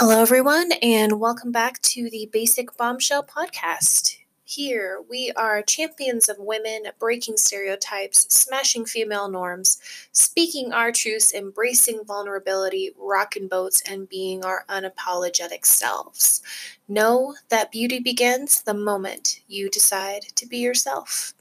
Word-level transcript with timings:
Hello, 0.00 0.22
everyone, 0.22 0.70
and 0.80 1.18
welcome 1.18 1.50
back 1.50 1.82
to 1.82 2.08
the 2.08 2.30
Basic 2.32 2.76
Bombshell 2.76 3.24
podcast. 3.24 4.18
Here, 4.44 5.02
we 5.10 5.32
are 5.32 5.60
champions 5.60 6.28
of 6.28 6.36
women, 6.38 6.84
breaking 7.00 7.36
stereotypes, 7.36 8.32
smashing 8.32 8.84
female 8.84 9.28
norms, 9.28 9.80
speaking 10.12 10.72
our 10.72 10.92
truths, 10.92 11.34
embracing 11.34 12.04
vulnerability, 12.04 12.92
rocking 12.96 13.48
boats, 13.48 13.82
and 13.90 14.08
being 14.08 14.44
our 14.44 14.64
unapologetic 14.68 15.66
selves. 15.66 16.42
Know 16.86 17.34
that 17.48 17.72
beauty 17.72 17.98
begins 17.98 18.62
the 18.62 18.74
moment 18.74 19.40
you 19.48 19.68
decide 19.68 20.22
to 20.36 20.46
be 20.46 20.58
yourself. 20.58 21.34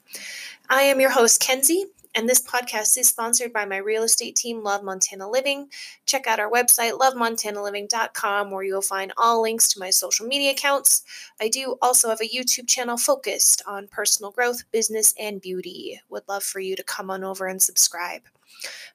I 0.68 0.82
am 0.82 1.00
your 1.00 1.12
host, 1.12 1.40
Kenzie, 1.40 1.86
and 2.18 2.28
this 2.28 2.42
podcast 2.42 2.98
is 2.98 3.08
sponsored 3.08 3.54
by 3.54 3.64
my 3.64 3.78
real 3.78 4.02
estate 4.02 4.36
team, 4.36 4.64
Love 4.64 4.84
Montana 4.84 5.30
Living. 5.30 5.70
Check 6.08 6.26
out 6.26 6.40
our 6.40 6.50
website, 6.50 6.98
lovemontanaliving.com, 6.98 8.50
where 8.50 8.64
you'll 8.64 8.82
find 8.82 9.14
all 9.18 9.44
links 9.44 9.68
to 9.68 9.80
my 9.80 9.92
social 9.92 10.26
media 10.26 10.50
accounts. 10.50 11.04
I 11.40 11.48
do 11.48 11.76
also 11.80 12.10
have 12.10 12.20
a 12.20 12.28
YouTube 12.28 12.68
channel 12.68 12.98
focused 12.98 13.62
on 13.68 13.88
personal 13.90 14.32
growth, 14.32 14.64
business, 14.72 15.14
and 15.20 15.40
beauty. 15.40 16.02
Would 16.10 16.24
love 16.28 16.42
for 16.42 16.60
you 16.60 16.76
to 16.76 16.84
come 16.84 17.12
on 17.12 17.24
over 17.24 17.46
and 17.46 17.62
subscribe. 17.62 18.24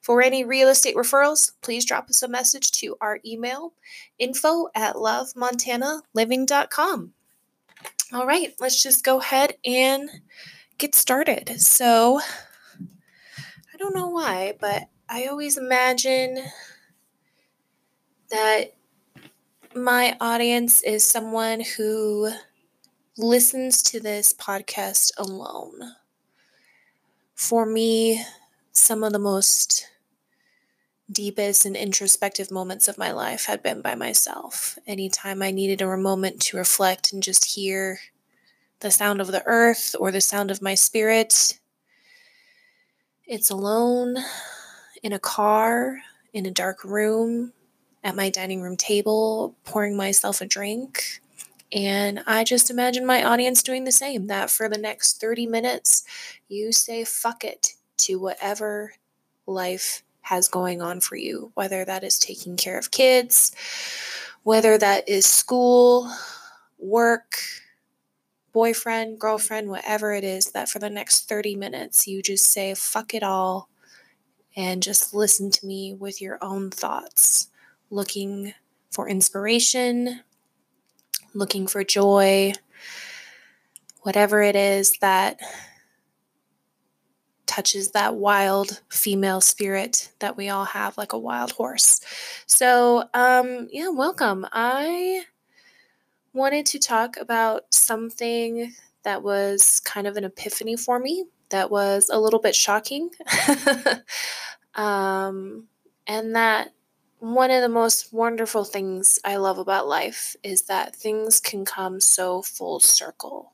For 0.01 0.21
any 0.21 0.43
real 0.43 0.67
estate 0.67 0.97
referrals, 0.97 1.53
please 1.61 1.85
drop 1.85 2.09
us 2.09 2.23
a 2.23 2.27
message 2.27 2.71
to 2.71 2.97
our 2.99 3.21
email, 3.25 3.71
info 4.19 4.67
at 4.75 4.95
lovemontanaliving.com. 4.95 7.13
All 8.11 8.27
right, 8.27 8.53
let's 8.59 8.83
just 8.83 9.05
go 9.05 9.21
ahead 9.21 9.53
and 9.63 10.09
get 10.77 10.93
started. 10.93 11.61
So, 11.61 12.19
don't 13.83 13.95
know 13.95 14.07
why, 14.07 14.53
but 14.61 14.83
I 15.09 15.25
always 15.25 15.57
imagine 15.57 16.41
that 18.31 18.75
my 19.75 20.15
audience 20.21 20.81
is 20.83 21.03
someone 21.03 21.59
who 21.75 22.31
listens 23.17 23.83
to 23.83 23.99
this 23.99 24.33
podcast 24.33 25.11
alone. 25.17 25.95
For 27.35 27.65
me, 27.65 28.23
some 28.71 29.03
of 29.03 29.11
the 29.11 29.19
most 29.19 29.89
deepest 31.11 31.65
and 31.65 31.75
introspective 31.75 32.49
moments 32.49 32.87
of 32.87 32.97
my 32.97 33.11
life 33.11 33.45
had 33.45 33.61
been 33.61 33.81
by 33.81 33.95
myself. 33.95 34.79
Anytime 34.87 35.41
I 35.41 35.51
needed 35.51 35.81
a 35.81 35.97
moment 35.97 36.41
to 36.43 36.57
reflect 36.57 37.11
and 37.11 37.21
just 37.21 37.55
hear 37.55 37.99
the 38.79 38.91
sound 38.91 39.19
of 39.19 39.27
the 39.27 39.43
earth 39.45 39.93
or 39.99 40.09
the 40.09 40.21
sound 40.21 40.51
of 40.51 40.61
my 40.61 40.73
spirit, 40.73 41.59
it's 43.27 43.49
alone 43.49 44.17
in 45.01 45.13
a 45.13 45.19
car, 45.19 45.99
in 46.33 46.45
a 46.45 46.51
dark 46.51 46.83
room, 46.83 47.53
at 48.03 48.15
my 48.15 48.29
dining 48.29 48.61
room 48.61 48.75
table, 48.75 49.55
pouring 49.63 49.95
myself 49.95 50.41
a 50.41 50.45
drink. 50.45 51.21
And 51.71 52.21
I 52.27 52.43
just 52.43 52.69
imagine 52.69 53.05
my 53.05 53.23
audience 53.23 53.63
doing 53.63 53.85
the 53.85 53.91
same 53.91 54.27
that 54.27 54.49
for 54.49 54.69
the 54.69 54.77
next 54.77 55.19
30 55.19 55.47
minutes, 55.47 56.03
you 56.47 56.71
say 56.71 57.03
fuck 57.03 57.43
it 57.43 57.73
to 57.99 58.19
whatever 58.19 58.93
life 59.47 60.03
has 60.21 60.47
going 60.47 60.81
on 60.81 60.99
for 60.99 61.15
you, 61.15 61.51
whether 61.55 61.83
that 61.85 62.03
is 62.03 62.19
taking 62.19 62.57
care 62.57 62.77
of 62.77 62.91
kids, 62.91 63.51
whether 64.43 64.77
that 64.77 65.07
is 65.07 65.25
school, 65.25 66.11
work, 66.77 67.35
boyfriend, 68.53 69.19
girlfriend, 69.19 69.69
whatever 69.69 70.13
it 70.13 70.23
is, 70.23 70.51
that 70.51 70.69
for 70.69 70.79
the 70.79 70.89
next 70.89 71.27
30 71.27 71.55
minutes 71.55 72.07
you 72.07 72.21
just 72.21 72.45
say, 72.45 72.73
fuck 72.73 73.13
it 73.13 73.23
all, 73.23 73.69
and 74.55 74.83
just 74.83 75.13
listen 75.13 75.51
to 75.51 75.65
me 75.65 75.93
with 75.93 76.21
your 76.21 76.37
own 76.41 76.69
thoughts, 76.69 77.49
looking 77.89 78.53
for 78.91 79.09
inspiration, 79.09 80.21
looking 81.33 81.67
for 81.67 81.83
joy, 81.83 82.53
whatever 84.01 84.41
it 84.41 84.55
is 84.55 84.97
that 84.99 85.39
touches 87.45 87.91
that 87.91 88.15
wild 88.15 88.81
female 88.89 89.41
spirit 89.41 90.11
that 90.19 90.37
we 90.37 90.49
all 90.49 90.65
have, 90.65 90.97
like 90.97 91.13
a 91.13 91.17
wild 91.17 91.51
horse. 91.51 91.99
So, 92.45 93.03
um, 93.13 93.67
yeah, 93.71 93.89
welcome. 93.89 94.45
I 94.51 95.23
wanted 96.33 96.65
to 96.67 96.79
talk 96.79 97.17
about 97.17 97.73
something 97.73 98.73
that 99.03 99.21
was 99.21 99.79
kind 99.81 100.07
of 100.07 100.17
an 100.17 100.23
epiphany 100.23 100.75
for 100.75 100.99
me 100.99 101.25
that 101.49 101.69
was 101.69 102.09
a 102.11 102.19
little 102.19 102.39
bit 102.39 102.55
shocking. 102.55 103.11
um, 104.75 105.67
and 106.07 106.35
that 106.35 106.73
one 107.19 107.51
of 107.51 107.61
the 107.61 107.69
most 107.69 108.11
wonderful 108.11 108.65
things 108.65 109.19
I 109.23 109.37
love 109.37 109.57
about 109.57 109.87
life 109.87 110.35
is 110.43 110.63
that 110.63 110.95
things 110.95 111.39
can 111.39 111.63
come 111.63 111.99
so 111.99 112.41
full 112.41 112.79
circle 112.79 113.53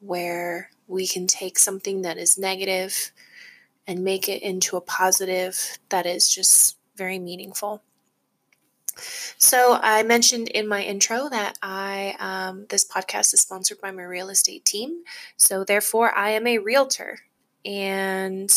where 0.00 0.70
we 0.86 1.06
can 1.06 1.26
take 1.26 1.58
something 1.58 2.02
that 2.02 2.16
is 2.16 2.38
negative 2.38 3.12
and 3.86 4.04
make 4.04 4.28
it 4.28 4.42
into 4.42 4.76
a 4.76 4.80
positive 4.80 5.78
that 5.88 6.06
is 6.06 6.28
just 6.28 6.78
very 6.96 7.18
meaningful. 7.18 7.82
So 9.38 9.78
I 9.80 10.02
mentioned 10.02 10.48
in 10.48 10.66
my 10.68 10.82
intro 10.82 11.28
that 11.28 11.58
I 11.62 12.14
um, 12.18 12.66
this 12.68 12.86
podcast 12.86 13.34
is 13.34 13.40
sponsored 13.40 13.80
by 13.80 13.90
my 13.90 14.02
real 14.04 14.28
estate 14.28 14.64
team. 14.64 15.02
So 15.36 15.64
therefore, 15.64 16.16
I 16.16 16.30
am 16.30 16.46
a 16.46 16.58
realtor, 16.58 17.18
and 17.64 18.50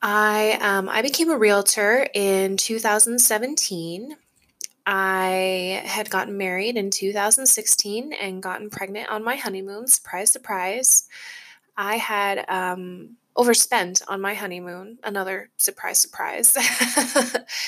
I 0.00 0.58
um, 0.60 0.88
I 0.88 1.02
became 1.02 1.30
a 1.30 1.38
realtor 1.38 2.06
in 2.14 2.56
2017. 2.56 4.16
I 4.90 5.82
had 5.84 6.08
gotten 6.08 6.38
married 6.38 6.78
in 6.78 6.90
2016 6.90 8.14
and 8.14 8.42
gotten 8.42 8.70
pregnant 8.70 9.10
on 9.10 9.22
my 9.22 9.36
honeymoon. 9.36 9.86
Surprise, 9.86 10.32
surprise. 10.32 11.08
I 11.76 11.96
had 11.96 12.48
um, 12.48 13.17
overspent 13.38 14.02
on 14.08 14.20
my 14.20 14.34
honeymoon. 14.34 14.98
Another 15.04 15.48
surprise, 15.56 16.00
surprise. 16.00 16.56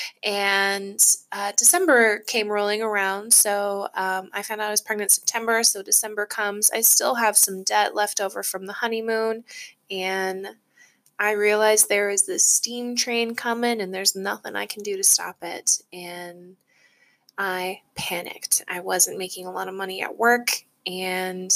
and 0.23 0.99
uh, 1.31 1.53
December 1.57 2.19
came 2.27 2.49
rolling 2.49 2.81
around. 2.81 3.33
So 3.33 3.87
um, 3.95 4.29
I 4.33 4.41
found 4.41 4.59
out 4.59 4.67
I 4.67 4.71
was 4.71 4.81
pregnant 4.81 5.11
September. 5.11 5.63
So 5.63 5.81
December 5.81 6.25
comes. 6.25 6.69
I 6.71 6.81
still 6.81 7.15
have 7.15 7.37
some 7.37 7.63
debt 7.63 7.95
left 7.95 8.19
over 8.19 8.43
from 8.43 8.65
the 8.65 8.73
honeymoon. 8.73 9.45
And 9.89 10.45
I 11.17 11.31
realized 11.31 11.87
there 11.87 12.09
is 12.09 12.25
this 12.25 12.45
steam 12.45 12.97
train 12.97 13.33
coming 13.33 13.79
and 13.79 13.93
there's 13.93 14.15
nothing 14.15 14.57
I 14.57 14.65
can 14.65 14.83
do 14.83 14.97
to 14.97 15.03
stop 15.05 15.37
it. 15.41 15.79
And 15.93 16.57
I 17.37 17.79
panicked. 17.95 18.61
I 18.67 18.81
wasn't 18.81 19.17
making 19.17 19.45
a 19.45 19.51
lot 19.51 19.69
of 19.69 19.73
money 19.73 20.01
at 20.03 20.17
work. 20.17 20.49
And 20.85 21.49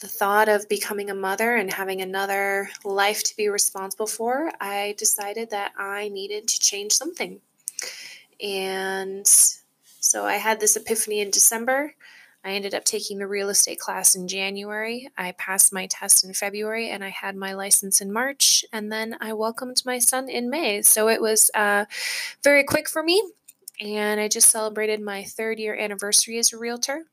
the 0.00 0.08
thought 0.08 0.48
of 0.48 0.68
becoming 0.68 1.10
a 1.10 1.14
mother 1.14 1.56
and 1.56 1.72
having 1.72 2.02
another 2.02 2.68
life 2.84 3.22
to 3.24 3.36
be 3.36 3.48
responsible 3.48 4.06
for, 4.06 4.52
I 4.60 4.94
decided 4.98 5.50
that 5.50 5.72
I 5.78 6.08
needed 6.08 6.48
to 6.48 6.60
change 6.60 6.92
something. 6.92 7.40
And 8.42 9.26
so 9.26 10.24
I 10.24 10.34
had 10.34 10.60
this 10.60 10.76
epiphany 10.76 11.20
in 11.20 11.30
December. 11.30 11.94
I 12.44 12.50
ended 12.50 12.74
up 12.74 12.84
taking 12.84 13.18
the 13.18 13.26
real 13.26 13.48
estate 13.48 13.80
class 13.80 14.14
in 14.14 14.28
January. 14.28 15.08
I 15.18 15.32
passed 15.32 15.72
my 15.72 15.86
test 15.86 16.24
in 16.24 16.32
February 16.32 16.90
and 16.90 17.02
I 17.02 17.08
had 17.08 17.34
my 17.34 17.54
license 17.54 18.00
in 18.00 18.12
March. 18.12 18.64
And 18.72 18.92
then 18.92 19.16
I 19.20 19.32
welcomed 19.32 19.82
my 19.84 19.98
son 19.98 20.28
in 20.28 20.48
May. 20.48 20.82
So 20.82 21.08
it 21.08 21.20
was 21.20 21.50
uh, 21.54 21.86
very 22.44 22.62
quick 22.62 22.88
for 22.88 23.02
me. 23.02 23.20
And 23.80 24.20
I 24.20 24.28
just 24.28 24.50
celebrated 24.50 25.00
my 25.00 25.24
third 25.24 25.58
year 25.58 25.74
anniversary 25.74 26.38
as 26.38 26.52
a 26.52 26.58
realtor. 26.58 27.06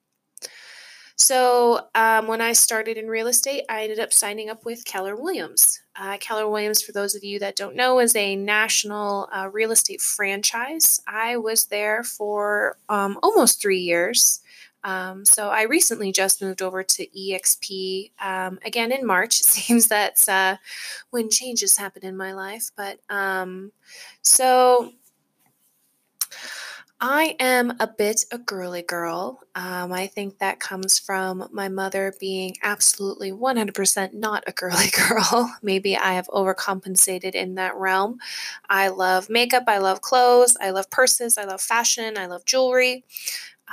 So 1.16 1.88
um, 1.94 2.28
when 2.28 2.42
I 2.42 2.54
started 2.54 2.98
in 2.98 3.08
real 3.08 3.28
estate, 3.28 3.64
I 3.70 3.84
ended 3.84 4.00
up 4.00 4.12
signing 4.12 4.50
up 4.50 4.66
with 4.66 4.84
Keller 4.86 5.16
Williams. 5.16 5.82
Uh, 5.96 6.18
Keller 6.20 6.50
Williams, 6.50 6.82
for 6.82 6.92
those 6.92 7.14
of 7.16 7.24
you 7.24 7.38
that 7.40 7.56
don't 7.56 7.76
know, 7.76 8.00
is 8.00 8.16
a 8.16 8.36
national 8.36 9.30
uh, 9.32 9.50
real 9.52 9.72
estate 9.72 10.02
franchise. 10.02 11.02
I 11.08 11.38
was 11.38 11.66
there 11.66 12.04
for 12.04 12.78
um, 12.90 13.20
almost 13.22 13.62
three 13.62 13.80
years. 13.80 14.42
Um, 14.84 15.24
so 15.24 15.50
I 15.50 15.62
recently 15.64 16.12
just 16.12 16.42
moved 16.42 16.62
over 16.62 16.84
to 16.84 17.08
EXP 17.08 18.12
um, 18.20 18.60
again 18.66 18.92
in 18.92 19.06
March. 19.06 19.40
It 19.42 19.46
seems 19.46 19.88
that's 19.88 20.28
uh, 20.28 20.58
when 21.12 21.30
changes 21.30 21.78
happen 21.78 22.04
in 22.04 22.18
my 22.18 22.34
life. 22.34 22.72
But 22.76 23.00
um, 23.10 23.72
so 24.24 24.92
I 27.06 27.36
am 27.38 27.76
a 27.82 27.88
bit 27.88 28.24
a 28.32 28.38
girly 28.38 28.82
girl. 28.82 29.42
Um, 29.56 29.92
I 29.92 30.08
think 30.08 30.38
that 30.38 30.62
comes 30.62 30.98
from 30.98 31.50
my 31.52 31.68
mother 31.68 32.14
being 32.18 32.56
absolutely 32.64 33.34
100% 33.34 34.14
not 34.14 34.46
a 34.48 34.54
girly 34.54 34.90
girl. 35.10 35.54
Maybe 35.62 35.98
I 35.98 36.14
have 36.14 36.28
overcompensated 36.28 37.36
in 37.36 37.56
that 37.56 37.76
realm. 37.76 38.20
I 38.70 38.88
love 38.88 39.30
makeup, 39.30 39.66
I 39.68 39.80
love 39.80 40.00
clothes, 40.00 40.56
I 40.62 40.70
love 40.70 40.90
purses, 40.90 41.38
I 41.38 41.44
love 41.44 41.60
fashion, 41.60 42.18
I 42.18 42.28
love 42.28 42.46
jewelry. 42.46 43.04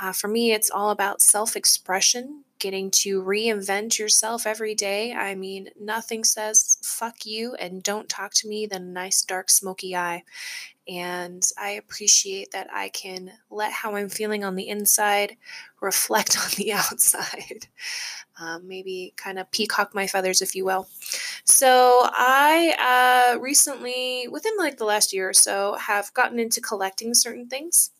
Uh, 0.01 0.11
for 0.11 0.27
me, 0.27 0.51
it's 0.51 0.69
all 0.69 0.89
about 0.89 1.21
self 1.21 1.55
expression, 1.55 2.43
getting 2.61 2.91
to 2.91 3.21
reinvent 3.21 3.99
yourself 3.99 4.47
every 4.47 4.75
day. 4.75 5.11
I 5.11 5.35
mean, 5.35 5.69
nothing 5.77 6.23
says 6.23 6.77
fuck 6.81 7.25
you 7.25 7.55
and 7.55 7.83
don't 7.83 8.07
talk 8.07 8.33
to 8.35 8.47
me 8.47 8.67
than 8.67 8.83
a 8.83 8.91
nice 8.91 9.23
dark 9.23 9.49
smoky 9.49 9.95
eye. 9.95 10.23
And 10.87 11.45
I 11.59 11.71
appreciate 11.71 12.51
that 12.51 12.67
I 12.73 12.89
can 12.89 13.31
let 13.49 13.71
how 13.71 13.95
I'm 13.95 14.09
feeling 14.09 14.43
on 14.43 14.55
the 14.55 14.69
inside 14.69 15.37
reflect 15.81 16.37
on 16.43 16.51
the 16.55 16.73
outside. 16.73 17.67
Um, 18.39 18.67
maybe 18.67 19.13
kind 19.17 19.39
of 19.39 19.51
peacock 19.51 19.93
my 19.93 20.07
feathers, 20.07 20.41
if 20.41 20.55
you 20.55 20.63
will. 20.63 20.87
So, 21.43 22.07
I 22.11 23.33
uh, 23.35 23.39
recently, 23.39 24.27
within 24.31 24.53
like 24.57 24.77
the 24.77 24.85
last 24.85 25.13
year 25.13 25.29
or 25.29 25.33
so, 25.33 25.75
have 25.75 26.13
gotten 26.13 26.39
into 26.39 26.61
collecting 26.61 27.13
certain 27.13 27.47
things. 27.47 27.91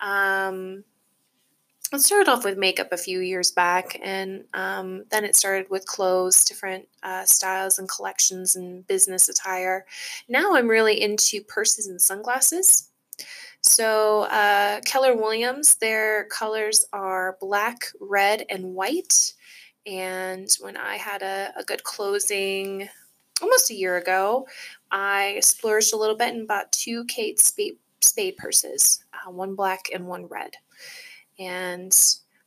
Um, 0.00 0.84
it 1.92 2.00
started 2.00 2.30
off 2.30 2.44
with 2.44 2.56
makeup 2.56 2.88
a 2.92 2.96
few 2.96 3.20
years 3.20 3.50
back, 3.50 3.98
and 4.02 4.44
um, 4.54 5.04
then 5.10 5.24
it 5.24 5.34
started 5.34 5.68
with 5.70 5.86
clothes, 5.86 6.44
different 6.44 6.86
uh, 7.02 7.24
styles 7.24 7.78
and 7.78 7.88
collections, 7.88 8.54
and 8.54 8.86
business 8.86 9.28
attire. 9.28 9.84
Now 10.28 10.54
I'm 10.54 10.68
really 10.68 11.00
into 11.00 11.42
purses 11.42 11.88
and 11.88 12.00
sunglasses. 12.00 12.90
So, 13.62 14.22
uh, 14.24 14.80
Keller 14.86 15.16
Williams, 15.16 15.74
their 15.74 16.24
colors 16.26 16.86
are 16.92 17.36
black, 17.40 17.88
red, 18.00 18.46
and 18.48 18.74
white. 18.74 19.34
And 19.86 20.48
when 20.60 20.76
I 20.76 20.96
had 20.96 21.22
a, 21.22 21.52
a 21.56 21.64
good 21.64 21.84
closing 21.84 22.88
almost 23.42 23.70
a 23.70 23.74
year 23.74 23.96
ago, 23.96 24.46
I 24.90 25.40
splurged 25.42 25.92
a 25.92 25.96
little 25.96 26.16
bit 26.16 26.34
and 26.34 26.48
bought 26.48 26.72
two 26.72 27.04
Kate 27.06 27.40
Spade, 27.40 27.78
Spade 28.00 28.36
purses, 28.36 29.04
uh, 29.12 29.30
one 29.30 29.54
black 29.54 29.90
and 29.92 30.06
one 30.06 30.26
red. 30.26 30.52
And 31.40 31.96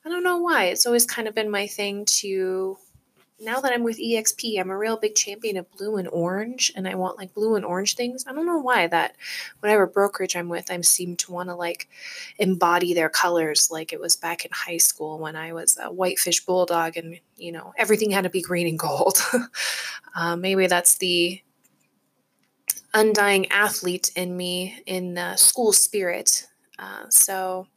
I 0.06 0.10
don't 0.10 0.24
know 0.24 0.38
why. 0.38 0.66
It's 0.66 0.86
always 0.86 1.06
kind 1.06 1.28
of 1.28 1.36
been 1.36 1.50
my 1.50 1.68
thing 1.68 2.06
to 2.20 2.78
now 3.44 3.60
that 3.60 3.74
I'm 3.74 3.84
with 3.84 4.00
EXP, 4.00 4.60
I'm 4.60 4.70
a 4.70 4.78
real 4.78 4.98
big 4.98 5.16
champion 5.16 5.58
of 5.58 5.70
blue 5.72 5.98
and 5.98 6.08
orange, 6.10 6.72
and 6.76 6.88
I 6.88 6.96
want 6.96 7.18
like 7.18 7.34
blue 7.34 7.56
and 7.56 7.66
orange 7.66 7.96
things. 7.96 8.26
I 8.28 8.34
don't 8.34 8.46
know 8.46 8.60
why 8.60 8.88
that 8.88 9.16
whatever 9.60 9.86
brokerage 9.86 10.36
I'm 10.36 10.50
with, 10.50 10.72
I 10.72 10.80
seem 10.82 11.16
to 11.18 11.32
want 11.32 11.50
to 11.50 11.56
like 11.56 11.90
embody 12.40 12.94
their 12.94 13.10
colors 13.10 13.70
like 13.70 13.92
it 13.92 14.00
was 14.00 14.16
back 14.16 14.46
in 14.46 14.52
high 14.54 14.78
school 14.78 15.20
when 15.20 15.36
I 15.36 15.54
was 15.54 15.78
a 15.82 15.92
whitefish 15.92 16.46
bulldog 16.46 16.96
and 16.96 17.20
you 17.36 17.52
know 17.52 17.74
everything 17.78 18.12
had 18.12 18.24
to 18.24 18.30
be 18.30 18.42
green 18.42 18.68
and 18.68 18.80
gold. 18.80 19.18
uh, 20.16 20.36
maybe 20.36 20.68
that's 20.68 20.98
the 20.98 21.42
undying 22.94 23.52
athlete 23.52 24.12
in 24.16 24.38
me 24.38 24.82
in 24.86 25.18
uh, 25.18 25.36
school 25.36 25.74
spirit. 25.74 26.48
Uh, 26.80 27.06
so 27.10 27.68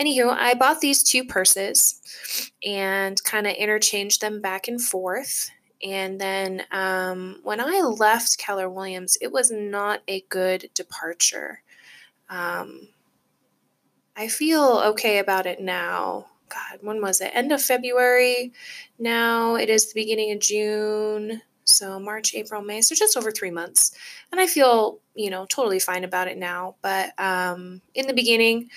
Anywho, 0.00 0.30
I 0.30 0.54
bought 0.54 0.80
these 0.80 1.02
two 1.02 1.24
purses 1.24 2.50
and 2.64 3.22
kind 3.22 3.46
of 3.46 3.54
interchanged 3.54 4.22
them 4.22 4.40
back 4.40 4.66
and 4.66 4.80
forth. 4.80 5.50
And 5.82 6.20
then 6.20 6.64
um, 6.70 7.40
when 7.42 7.60
I 7.60 7.80
left 7.80 8.38
Keller 8.38 8.68
Williams, 8.68 9.18
it 9.20 9.30
was 9.30 9.50
not 9.50 10.00
a 10.08 10.24
good 10.30 10.70
departure. 10.72 11.62
Um, 12.30 12.88
I 14.16 14.28
feel 14.28 14.82
okay 14.86 15.18
about 15.18 15.46
it 15.46 15.60
now. 15.60 16.26
God, 16.48 16.80
when 16.80 17.00
was 17.00 17.20
it? 17.20 17.30
End 17.34 17.52
of 17.52 17.62
February. 17.62 18.52
Now 18.98 19.54
it 19.54 19.68
is 19.68 19.86
the 19.86 20.00
beginning 20.00 20.32
of 20.32 20.40
June. 20.40 21.42
So 21.80 21.98
March, 21.98 22.34
April, 22.34 22.60
May. 22.60 22.82
So 22.82 22.94
just 22.94 23.16
over 23.16 23.32
three 23.32 23.50
months. 23.50 23.92
And 24.30 24.38
I 24.38 24.46
feel, 24.46 24.98
you 25.14 25.30
know, 25.30 25.46
totally 25.46 25.78
fine 25.78 26.04
about 26.04 26.28
it 26.28 26.36
now. 26.36 26.74
But 26.82 27.18
um, 27.18 27.80
in 27.94 28.06
the 28.06 28.12
beginning, 28.12 28.68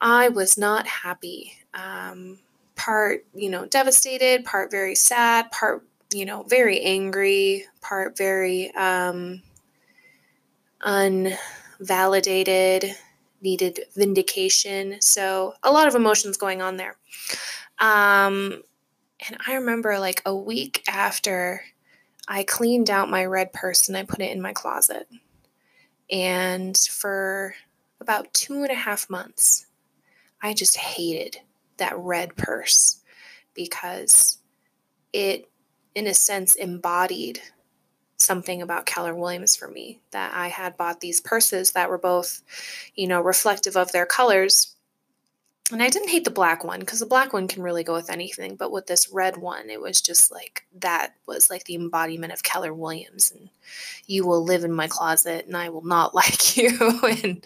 I 0.00 0.28
was 0.28 0.56
not 0.56 0.86
happy. 0.86 1.54
Um, 1.74 2.38
part, 2.76 3.26
you 3.34 3.50
know, 3.50 3.66
devastated, 3.66 4.44
part 4.44 4.70
very 4.70 4.94
sad, 4.94 5.50
part, 5.50 5.84
you 6.14 6.24
know, 6.24 6.44
very 6.44 6.80
angry, 6.80 7.64
part 7.80 8.16
very 8.16 8.72
um, 8.76 9.42
unvalidated, 10.82 12.94
needed 13.40 13.80
vindication. 13.96 15.00
So 15.00 15.54
a 15.64 15.72
lot 15.72 15.88
of 15.88 15.96
emotions 15.96 16.36
going 16.36 16.62
on 16.62 16.76
there. 16.76 16.98
Um, 17.80 18.62
and 19.28 19.36
I 19.44 19.54
remember 19.54 19.98
like 19.98 20.22
a 20.24 20.36
week 20.36 20.84
after 20.86 21.64
I 22.28 22.44
cleaned 22.44 22.90
out 22.90 23.10
my 23.10 23.24
red 23.24 23.52
purse 23.52 23.88
and 23.88 23.96
I 23.96 24.04
put 24.04 24.20
it 24.20 24.30
in 24.30 24.40
my 24.40 24.52
closet. 24.52 25.08
And 26.10 26.76
for 26.76 27.54
about 28.00 28.32
two 28.34 28.62
and 28.62 28.70
a 28.70 28.74
half 28.74 29.10
months, 29.10 29.66
I 30.42 30.54
just 30.54 30.76
hated 30.76 31.38
that 31.78 31.96
red 31.98 32.36
purse 32.36 33.00
because 33.54 34.38
it, 35.12 35.50
in 35.94 36.06
a 36.06 36.14
sense, 36.14 36.54
embodied 36.54 37.40
something 38.16 38.62
about 38.62 38.86
Keller 38.86 39.14
Williams 39.14 39.56
for 39.56 39.68
me. 39.68 40.00
That 40.12 40.32
I 40.34 40.48
had 40.48 40.76
bought 40.76 41.00
these 41.00 41.20
purses 41.20 41.72
that 41.72 41.90
were 41.90 41.98
both, 41.98 42.42
you 42.94 43.06
know, 43.06 43.20
reflective 43.20 43.76
of 43.76 43.92
their 43.92 44.06
colors, 44.06 44.76
and 45.70 45.82
I 45.82 45.88
didn't 45.88 46.08
hate 46.08 46.24
the 46.24 46.30
black 46.30 46.64
one 46.64 46.80
because 46.80 46.98
the 46.98 47.06
black 47.06 47.32
one 47.32 47.46
can 47.46 47.62
really 47.62 47.84
go 47.84 47.94
with 47.94 48.10
anything. 48.10 48.56
But 48.56 48.72
with 48.72 48.86
this 48.86 49.08
red 49.10 49.36
one, 49.36 49.70
it 49.70 49.80
was 49.80 50.00
just 50.00 50.32
like 50.32 50.66
that 50.80 51.14
was 51.26 51.50
like 51.50 51.64
the 51.64 51.76
embodiment 51.76 52.32
of 52.32 52.42
Keller 52.42 52.74
Williams. 52.74 53.30
And 53.30 53.48
you 54.06 54.26
will 54.26 54.42
live 54.42 54.64
in 54.64 54.72
my 54.72 54.88
closet 54.88 55.46
and 55.46 55.56
I 55.56 55.68
will 55.68 55.84
not 55.84 56.14
like 56.14 56.56
you. 56.56 56.76
and 57.24 57.44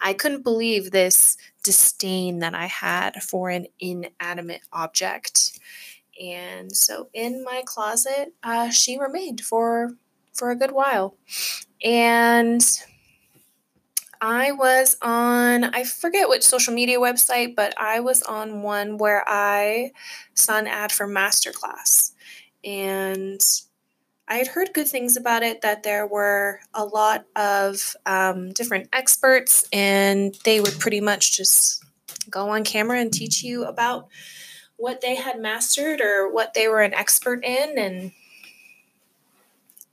I 0.00 0.12
couldn't 0.14 0.42
believe 0.42 0.90
this 0.90 1.36
disdain 1.62 2.38
that 2.38 2.54
I 2.54 2.66
had 2.66 3.22
for 3.22 3.50
an 3.50 3.66
inanimate 3.78 4.62
object. 4.72 5.60
And 6.20 6.74
so 6.74 7.08
in 7.12 7.44
my 7.44 7.62
closet, 7.64 8.34
uh, 8.42 8.70
she 8.70 8.98
remained 8.98 9.42
for 9.42 9.92
for 10.32 10.50
a 10.50 10.56
good 10.56 10.72
while. 10.72 11.16
And 11.84 12.64
I 14.20 14.52
was 14.52 14.96
on, 15.00 15.64
I 15.64 15.84
forget 15.84 16.28
which 16.28 16.42
social 16.42 16.74
media 16.74 16.98
website, 16.98 17.54
but 17.54 17.74
I 17.78 18.00
was 18.00 18.22
on 18.22 18.62
one 18.62 18.98
where 18.98 19.24
I 19.26 19.92
saw 20.34 20.58
an 20.58 20.66
ad 20.66 20.92
for 20.92 21.06
Masterclass. 21.06 22.12
And 22.64 23.40
I 24.26 24.36
had 24.36 24.48
heard 24.48 24.74
good 24.74 24.88
things 24.88 25.16
about 25.16 25.42
it, 25.42 25.62
that 25.62 25.82
there 25.84 26.06
were 26.06 26.60
a 26.74 26.84
lot 26.84 27.24
of 27.34 27.96
um, 28.04 28.50
different 28.50 28.88
experts, 28.92 29.66
and 29.72 30.34
they 30.44 30.60
would 30.60 30.78
pretty 30.78 31.00
much 31.00 31.36
just 31.36 31.82
go 32.30 32.50
on 32.50 32.64
camera 32.64 33.00
and 33.00 33.12
teach 33.12 33.42
you 33.42 33.64
about 33.64 34.08
what 34.76 35.00
they 35.00 35.14
had 35.14 35.40
mastered 35.40 36.00
or 36.00 36.30
what 36.30 36.54
they 36.54 36.68
were 36.68 36.82
an 36.82 36.94
expert 36.94 37.42
in. 37.42 37.78
And 37.78 38.12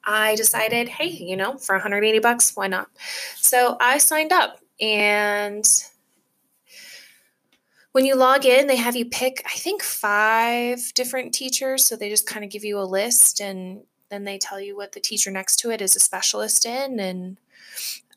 I 0.06 0.36
decided, 0.36 0.88
hey, 0.88 1.10
you 1.10 1.36
know, 1.36 1.58
for 1.58 1.76
180 1.76 2.20
bucks, 2.20 2.56
why 2.56 2.68
not? 2.68 2.90
So 3.38 3.78
I 3.80 3.98
signed 3.98 4.32
up 4.32 4.60
and 4.80 5.66
when 7.96 8.06
you 8.06 8.16
log 8.16 8.46
in, 8.46 8.68
they 8.68 8.76
have 8.76 8.98
you 8.98 9.06
pick, 9.06 9.42
I 9.46 9.58
think, 9.58 9.82
five 9.82 10.94
different 10.96 11.34
teachers. 11.34 11.86
So 11.86 11.96
they 11.96 12.10
just 12.10 12.28
kind 12.28 12.44
of 12.44 12.52
give 12.52 12.66
you 12.66 12.78
a 12.78 12.84
list 12.84 13.40
and 13.40 13.84
then 14.10 14.26
they 14.26 14.38
tell 14.38 14.60
you 14.60 14.76
what 14.76 14.92
the 14.92 15.00
teacher 15.00 15.32
next 15.32 15.56
to 15.60 15.72
it 15.72 15.82
is 15.82 15.96
a 15.96 16.02
specialist 16.02 16.66
in. 16.66 17.00
And 17.00 17.38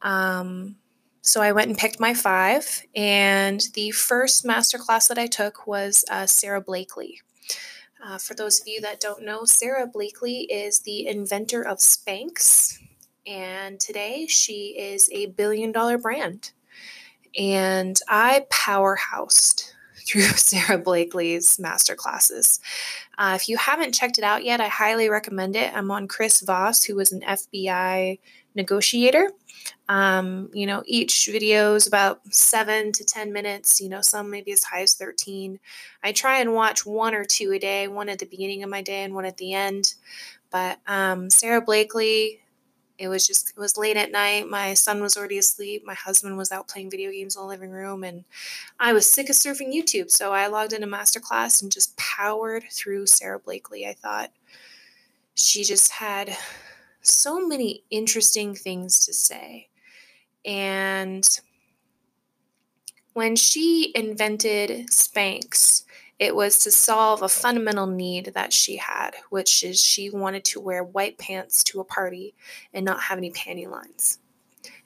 um, 0.03 0.75
so 1.23 1.41
I 1.41 1.53
went 1.53 1.69
and 1.69 1.79
picked 1.79 2.01
my 2.01 2.13
five. 2.13 2.83
And 2.97 3.65
the 3.75 3.93
first 3.93 4.45
master 4.45 4.79
class 4.79 5.07
that 5.07 5.17
I 5.17 5.27
took 5.27 5.65
was 5.65 6.05
uh, 6.11 6.27
Sara 6.27 6.61
Blakely. 6.61 7.21
Uh, 8.05 8.19
for 8.19 8.35
those 8.35 8.61
of 8.61 8.69
you 8.69 8.81
that 8.81 9.01
don't 9.01 9.25
know, 9.25 9.45
Sara 9.45 9.87
Blakely 9.87 10.43
is 10.43 10.81
the 10.81 11.07
inventor 11.07 11.63
of 11.63 11.79
Spanx, 11.79 12.79
and 13.27 13.81
today 13.81 14.27
she 14.27 14.77
is 14.79 15.09
a 15.13 15.27
billion 15.27 15.73
dollar 15.73 15.99
brand. 15.99 16.53
And 17.37 17.99
I 18.09 18.47
powerhoused 18.51 19.73
through 20.07 20.23
Sara 20.23 20.79
Blakely's 20.79 21.57
masterclasses. 21.57 22.61
Uh, 23.19 23.33
if 23.35 23.49
you 23.49 23.57
haven't 23.57 23.95
checked 23.95 24.17
it 24.17 24.25
out 24.25 24.45
yet, 24.45 24.61
I 24.61 24.69
highly 24.69 25.11
recommend 25.11 25.57
it. 25.57 25.75
I'm 25.75 25.91
on 25.91 26.09
Chris 26.09 26.41
Voss, 26.41 26.85
who 26.85 26.95
was 26.95 27.11
an 27.13 27.23
FBI 27.23 28.19
negotiator. 28.59 29.31
Um, 29.89 30.51
you 30.53 30.67
know, 30.67 30.83
each 30.87 31.29
video 31.31 31.75
is 31.75 31.87
about 31.87 32.21
seven 32.33 32.93
to 32.93 33.05
10 33.05 33.33
minutes, 33.33 33.81
you 33.81 33.89
know, 33.89 34.03
some 34.03 34.31
maybe 34.31 34.53
as 34.53 34.65
high 34.65 34.83
as 34.83 34.95
13. 34.95 35.59
I 36.05 36.13
try 36.13 36.41
and 36.41 36.53
watch 36.53 36.85
one 36.85 37.15
or 37.15 37.25
two 37.25 37.53
a 37.53 37.59
day, 37.59 37.89
one 37.89 38.11
at 38.11 38.19
the 38.19 38.27
beginning 38.27 38.63
of 38.63 38.71
my 38.71 38.83
day 38.83 39.05
and 39.05 39.15
one 39.15 39.25
at 39.25 39.39
the 39.39 39.55
end. 39.55 39.95
But 40.51 40.79
um, 40.87 41.31
Sara 41.31 41.63
Blakely, 41.63 42.41
it 42.99 43.09
was 43.09 43.27
just, 43.27 43.51
it 43.51 43.59
was 43.59 43.79
late 43.79 43.97
at 43.97 44.13
night. 44.13 44.49
My 44.49 44.75
son 44.75 45.01
was 45.01 45.17
already 45.17 45.39
asleep. 45.39 45.85
My 45.87 45.95
husband 45.95 46.37
was 46.37 46.53
out 46.53 46.69
playing 46.69 46.91
video 46.91 47.11
games 47.11 47.37
in 47.37 47.43
the 47.43 47.49
living 47.49 47.71
room, 47.71 48.05
and 48.05 48.25
I 48.81 48.93
was 48.93 49.11
sick 49.11 49.31
of 49.31 49.37
surfing 49.37 49.73
YouTube. 49.73 50.11
So 50.11 50.33
I 50.33 50.49
logged 50.49 50.73
into 50.73 50.87
Masterclass 50.87 51.63
and 51.63 51.71
just 51.71 51.97
powered 51.97 52.65
through 52.73 53.07
Sara 53.07 53.39
Blakely. 53.39 53.87
I 53.87 53.95
thought 53.95 54.31
she 55.35 55.65
just 55.65 55.93
had 55.93 56.37
so 57.09 57.47
many 57.47 57.85
interesting 57.91 58.55
things 58.55 59.01
to 59.01 59.13
say. 59.13 59.69
And 60.45 61.27
when 63.15 63.37
she 63.37 63.93
invented 63.95 64.89
Spanx 64.89 65.85
It 66.19 66.35
was 66.35 66.59
to 66.61 66.71
solve 66.73 67.23
a 67.23 67.29
fundamental 67.29 67.87
need 67.87 68.33
that 68.35 68.53
she 68.53 68.77
had, 68.77 69.13
which 69.31 69.63
is 69.63 69.81
she 69.81 70.11
wanted 70.11 70.45
to 70.47 70.61
wear 70.61 70.83
white 70.83 71.17
pants 71.17 71.63
to 71.65 71.81
a 71.81 71.85
party 71.85 72.35
and 72.75 72.85
not 72.85 73.03
have 73.03 73.19
any 73.19 73.31
panty 73.31 73.69
lines 73.71 74.19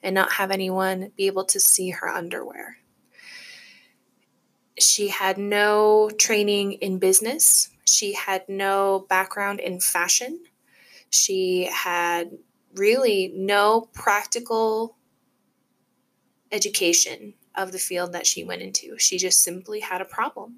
and 0.02 0.14
not 0.14 0.32
have 0.32 0.50
anyone 0.50 1.12
be 1.16 1.26
able 1.26 1.44
to 1.46 1.58
see 1.60 1.90
her 1.90 2.08
underwear. 2.08 2.78
She 4.78 5.08
had 5.08 5.38
no 5.38 6.10
training 6.18 6.74
in 6.74 6.98
business. 6.98 7.70
She 7.86 8.14
had 8.14 8.48
no 8.48 9.06
background 9.08 9.60
in 9.60 9.80
fashion. 9.80 10.40
She 11.12 11.68
had 11.72 12.30
really 12.74 13.32
no 13.34 13.88
practical 13.92 14.96
education 16.50 17.34
of 17.54 17.72
the 17.72 17.78
field 17.78 18.12
that 18.12 18.26
she 18.26 18.44
went 18.44 18.62
into. 18.62 18.98
She 18.98 19.18
just 19.18 19.42
simply 19.42 19.80
had 19.80 20.00
a 20.00 20.06
problem 20.06 20.56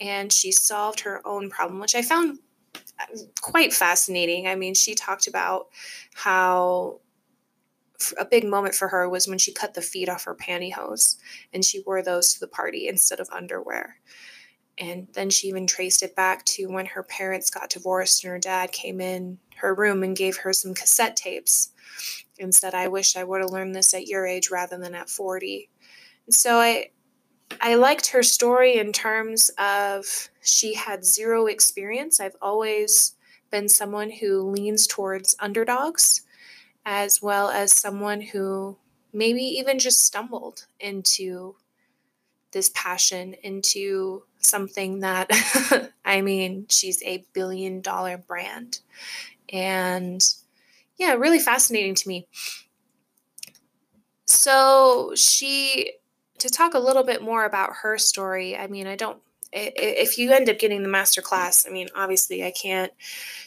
and 0.00 0.32
she 0.32 0.52
solved 0.52 1.00
her 1.00 1.20
own 1.26 1.50
problem, 1.50 1.80
which 1.80 1.94
I 1.94 2.02
found 2.02 2.38
uh, 2.76 3.16
quite 3.40 3.72
fascinating. 3.72 4.46
I 4.46 4.54
mean, 4.54 4.74
she 4.74 4.94
talked 4.94 5.26
about 5.26 5.68
how 6.14 7.00
a 8.18 8.24
big 8.24 8.44
moment 8.44 8.74
for 8.74 8.88
her 8.88 9.08
was 9.08 9.26
when 9.26 9.38
she 9.38 9.52
cut 9.52 9.74
the 9.74 9.82
feet 9.82 10.08
off 10.08 10.24
her 10.24 10.34
pantyhose 10.34 11.16
and 11.52 11.64
she 11.64 11.82
wore 11.84 12.02
those 12.02 12.32
to 12.32 12.40
the 12.40 12.46
party 12.46 12.86
instead 12.86 13.18
of 13.18 13.28
underwear. 13.32 13.96
And 14.78 15.08
then 15.14 15.30
she 15.30 15.48
even 15.48 15.66
traced 15.66 16.04
it 16.04 16.14
back 16.14 16.44
to 16.46 16.66
when 16.66 16.86
her 16.86 17.02
parents 17.02 17.50
got 17.50 17.70
divorced 17.70 18.22
and 18.22 18.30
her 18.30 18.38
dad 18.38 18.70
came 18.70 19.00
in 19.00 19.38
her 19.58 19.74
room 19.74 20.02
and 20.02 20.16
gave 20.16 20.38
her 20.38 20.52
some 20.52 20.74
cassette 20.74 21.16
tapes 21.16 21.70
and 22.38 22.54
said, 22.54 22.74
I 22.74 22.88
wish 22.88 23.16
I 23.16 23.24
would 23.24 23.40
have 23.40 23.50
learned 23.50 23.74
this 23.74 23.94
at 23.94 24.06
your 24.06 24.26
age 24.26 24.50
rather 24.50 24.78
than 24.78 24.94
at 24.94 25.10
40. 25.10 25.68
And 26.26 26.34
so 26.34 26.56
I 26.56 26.90
I 27.60 27.76
liked 27.76 28.08
her 28.08 28.22
story 28.22 28.76
in 28.76 28.92
terms 28.92 29.50
of 29.58 30.04
she 30.42 30.74
had 30.74 31.04
zero 31.04 31.46
experience. 31.46 32.20
I've 32.20 32.36
always 32.42 33.14
been 33.50 33.68
someone 33.68 34.10
who 34.10 34.42
leans 34.42 34.86
towards 34.86 35.34
underdogs, 35.40 36.22
as 36.84 37.22
well 37.22 37.48
as 37.48 37.72
someone 37.72 38.20
who 38.20 38.76
maybe 39.12 39.42
even 39.42 39.78
just 39.78 40.02
stumbled 40.02 40.66
into 40.78 41.56
this 42.52 42.70
passion, 42.74 43.34
into 43.42 44.24
something 44.38 45.00
that, 45.00 45.30
I 46.04 46.20
mean, 46.20 46.66
she's 46.68 47.02
a 47.02 47.24
billion 47.32 47.80
dollar 47.80 48.18
brand. 48.18 48.80
And 49.52 50.22
yeah, 50.96 51.14
really 51.14 51.38
fascinating 51.38 51.94
to 51.94 52.08
me. 52.08 52.26
So 54.24 55.12
she 55.16 55.92
to 56.38 56.48
talk 56.48 56.74
a 56.74 56.78
little 56.78 57.02
bit 57.02 57.22
more 57.22 57.44
about 57.44 57.72
her 57.82 57.98
story, 57.98 58.56
I 58.56 58.66
mean, 58.66 58.86
I 58.86 58.96
don't 58.96 59.18
if 59.52 60.18
you 60.18 60.32
end 60.32 60.50
up 60.50 60.58
getting 60.58 60.82
the 60.82 60.88
master 60.88 61.22
class, 61.22 61.66
I 61.66 61.70
mean, 61.70 61.88
obviously 61.94 62.44
I 62.44 62.50
can't 62.50 62.92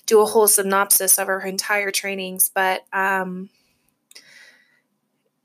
do 0.08 0.20
a 0.22 0.26
whole 0.26 0.48
synopsis 0.48 1.20
of 1.20 1.28
her 1.28 1.42
entire 1.42 1.92
trainings, 1.92 2.50
but 2.54 2.86
um, 2.92 3.50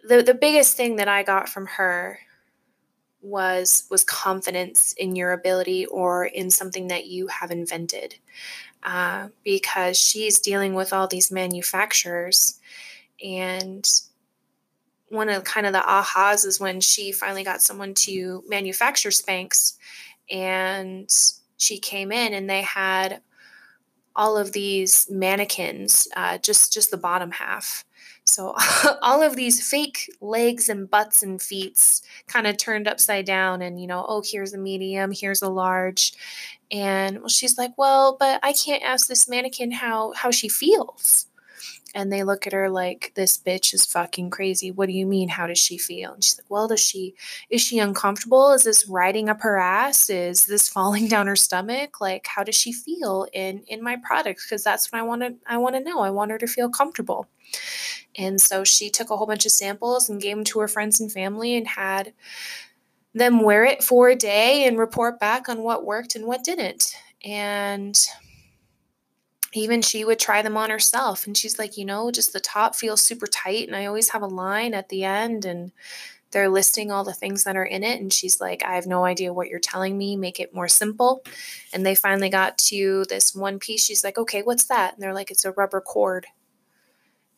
the 0.09 0.23
the 0.23 0.35
biggest 0.35 0.77
thing 0.77 0.97
that 0.97 1.09
I 1.09 1.23
got 1.23 1.49
from 1.49 1.67
her 1.67 2.21
was 3.21 3.85
was 3.91 4.05
confidence 4.05 4.95
in 4.97 5.17
your 5.17 5.33
ability 5.33 5.85
or 5.87 6.25
in 6.25 6.51
something 6.51 6.89
that 6.89 7.07
you 7.07 7.27
have 7.27 7.51
invented, 7.51 8.17
uh, 8.83 9.28
because 9.45 9.99
she's 9.99 10.38
dealing 10.38 10.75
with 10.75 10.92
all 10.92 11.06
these 11.06 11.30
manufacturers, 11.30 12.61
and 13.25 13.88
one 15.09 15.28
of 15.28 15.45
kind 15.45 15.66
of 15.66 15.73
the 15.73 15.80
ahas 15.80 16.45
is 16.45 16.61
when 16.61 16.80
she 16.80 17.12
finally 17.12 17.45
got 17.45 17.62
someone 17.62 17.95
to 17.95 18.42
manufacture 18.49 19.11
Spanx 19.11 19.76
and 20.30 21.09
she 21.56 21.78
came 21.78 22.11
in 22.11 22.35
and 22.35 22.50
they 22.50 22.62
had 22.62 23.21
all 24.16 24.37
of 24.37 24.52
these 24.52 25.09
mannequins, 25.11 26.09
uh, 26.16 26.38
just 26.38 26.73
just 26.73 26.90
the 26.90 26.97
bottom 26.97 27.30
half. 27.30 27.85
So 28.26 28.54
all 29.02 29.23
of 29.23 29.37
these 29.37 29.66
fake 29.66 30.11
legs 30.21 30.68
and 30.68 30.90
butts 30.90 31.23
and 31.23 31.40
feet 31.40 32.00
kind 32.26 32.47
of 32.47 32.56
turned 32.56 32.88
upside 32.88 33.25
down 33.25 33.62
and 33.62 33.80
you 33.80 33.87
know, 33.87 34.04
oh, 34.09 34.23
here's 34.25 34.52
a 34.52 34.59
medium, 34.59 35.12
here's 35.12 35.42
a 35.42 35.49
large. 35.49 36.12
And 36.71 37.21
well, 37.21 37.28
she's 37.28 37.56
like, 37.56 37.73
"Well, 37.78 38.16
but 38.18 38.40
I 38.42 38.52
can't 38.52 38.83
ask 38.83 39.06
this 39.06 39.28
mannequin 39.28 39.71
how 39.73 40.12
how 40.14 40.30
she 40.30 40.49
feels." 40.49 41.26
and 41.95 42.12
they 42.12 42.23
look 42.25 42.47
at 42.47 42.52
her 42.52 42.68
like 42.68 43.12
this 43.14 43.38
bitch 43.38 43.73
is 43.73 43.87
fucking 43.87 44.28
crazy. 44.28 44.71
What 44.71 44.87
do 44.87 44.92
you 44.92 45.06
mean 45.06 45.30
how 45.30 45.47
does 45.47 45.59
she 45.59 45.78
feel? 45.78 46.12
And 46.12 46.23
she's 46.23 46.38
like 46.38 46.50
well 46.50 46.68
does 46.68 46.80
she 46.80 47.14
is 47.49 47.62
she 47.62 47.78
uncomfortable? 47.78 48.52
Is 48.52 48.64
this 48.64 48.87
riding 48.87 49.28
up 49.30 49.40
her 49.40 49.56
ass? 49.59 50.11
Is 50.11 50.45
this 50.47 50.68
falling 50.76 51.09
down 51.09 51.26
her 51.26 51.37
stomach? 51.37 52.00
Like 52.00 52.26
how 52.26 52.45
does 52.45 52.54
she 52.56 52.73
feel 52.73 53.26
in 53.33 53.62
in 53.68 53.83
my 53.83 53.97
product? 53.97 54.42
Because 54.45 54.62
that's 54.62 54.92
what 54.92 54.99
i 55.00 55.02
want 55.02 55.23
to 55.23 55.35
i 55.47 55.56
want 55.56 55.75
to 55.75 55.80
know. 55.80 56.00
I 56.00 56.11
want 56.11 56.30
her 56.33 56.38
to 56.38 56.47
feel 56.47 56.68
comfortable 56.68 57.28
and 58.16 58.40
so 58.40 58.64
she 58.64 58.90
took 58.90 59.11
a 59.11 59.16
whole 59.16 59.26
bunch 59.26 59.46
of 59.46 59.52
samples 59.52 60.08
and 60.08 60.20
gave 60.20 60.37
them 60.37 60.44
to 60.44 60.61
her 60.61 60.68
friends 60.68 61.00
and 61.00 61.12
family 61.12 61.56
and 61.56 61.66
had 61.66 62.12
them 63.14 63.42
wear 63.42 63.64
it 63.64 63.82
for 63.82 64.08
a 64.08 64.16
day 64.16 64.64
and 64.66 64.78
report 64.78 65.18
back 65.18 65.49
on 65.49 65.62
what 65.62 65.85
worked 65.85 66.14
and 66.14 66.26
what 66.26 66.44
didn't. 66.44 66.94
And 67.25 67.99
even 69.52 69.80
she 69.80 70.04
would 70.04 70.18
try 70.18 70.42
them 70.42 70.56
on 70.56 70.68
herself 70.68 71.26
and 71.26 71.35
she's 71.35 71.58
like 71.58 71.78
you 71.78 71.85
know 71.85 72.11
just 72.11 72.35
the 72.35 72.40
top 72.40 72.75
feels 72.75 73.00
super 73.00 73.26
tight 73.26 73.66
and 73.66 73.75
i 73.75 73.87
always 73.87 74.11
have 74.11 74.20
a 74.20 74.26
line 74.26 74.75
at 74.75 74.90
the 74.90 75.02
end 75.02 75.46
and 75.46 75.73
they're 76.30 76.49
listing 76.49 76.90
all 76.90 77.04
the 77.04 77.14
things 77.14 77.44
that 77.44 77.56
are 77.56 77.64
in 77.64 77.82
it. 77.82 78.00
And 78.00 78.12
she's 78.12 78.40
like 78.40 78.62
i 78.64 78.75
have 78.75 78.87
no 78.87 79.04
idea 79.04 79.32
what 79.32 79.49
you're 79.49 79.58
telling 79.58 79.96
me 79.96 80.16
make 80.16 80.40
it 80.40 80.54
more 80.54 80.68
simple. 80.68 81.25
And 81.73 81.85
they 81.85 81.94
finally 81.94 82.28
got 82.28 82.58
to 82.58 83.04
this 83.08 83.35
one 83.35 83.58
piece 83.58 83.85
she's 83.85 84.04
like 84.04 84.18
okay 84.18 84.42
what's 84.42 84.64
that? 84.66 84.94
And 84.94 85.02
they're 85.02 85.14
like 85.14 85.30
it's 85.30 85.44
a 85.44 85.52
rubber 85.52 85.80
cord 85.80 86.26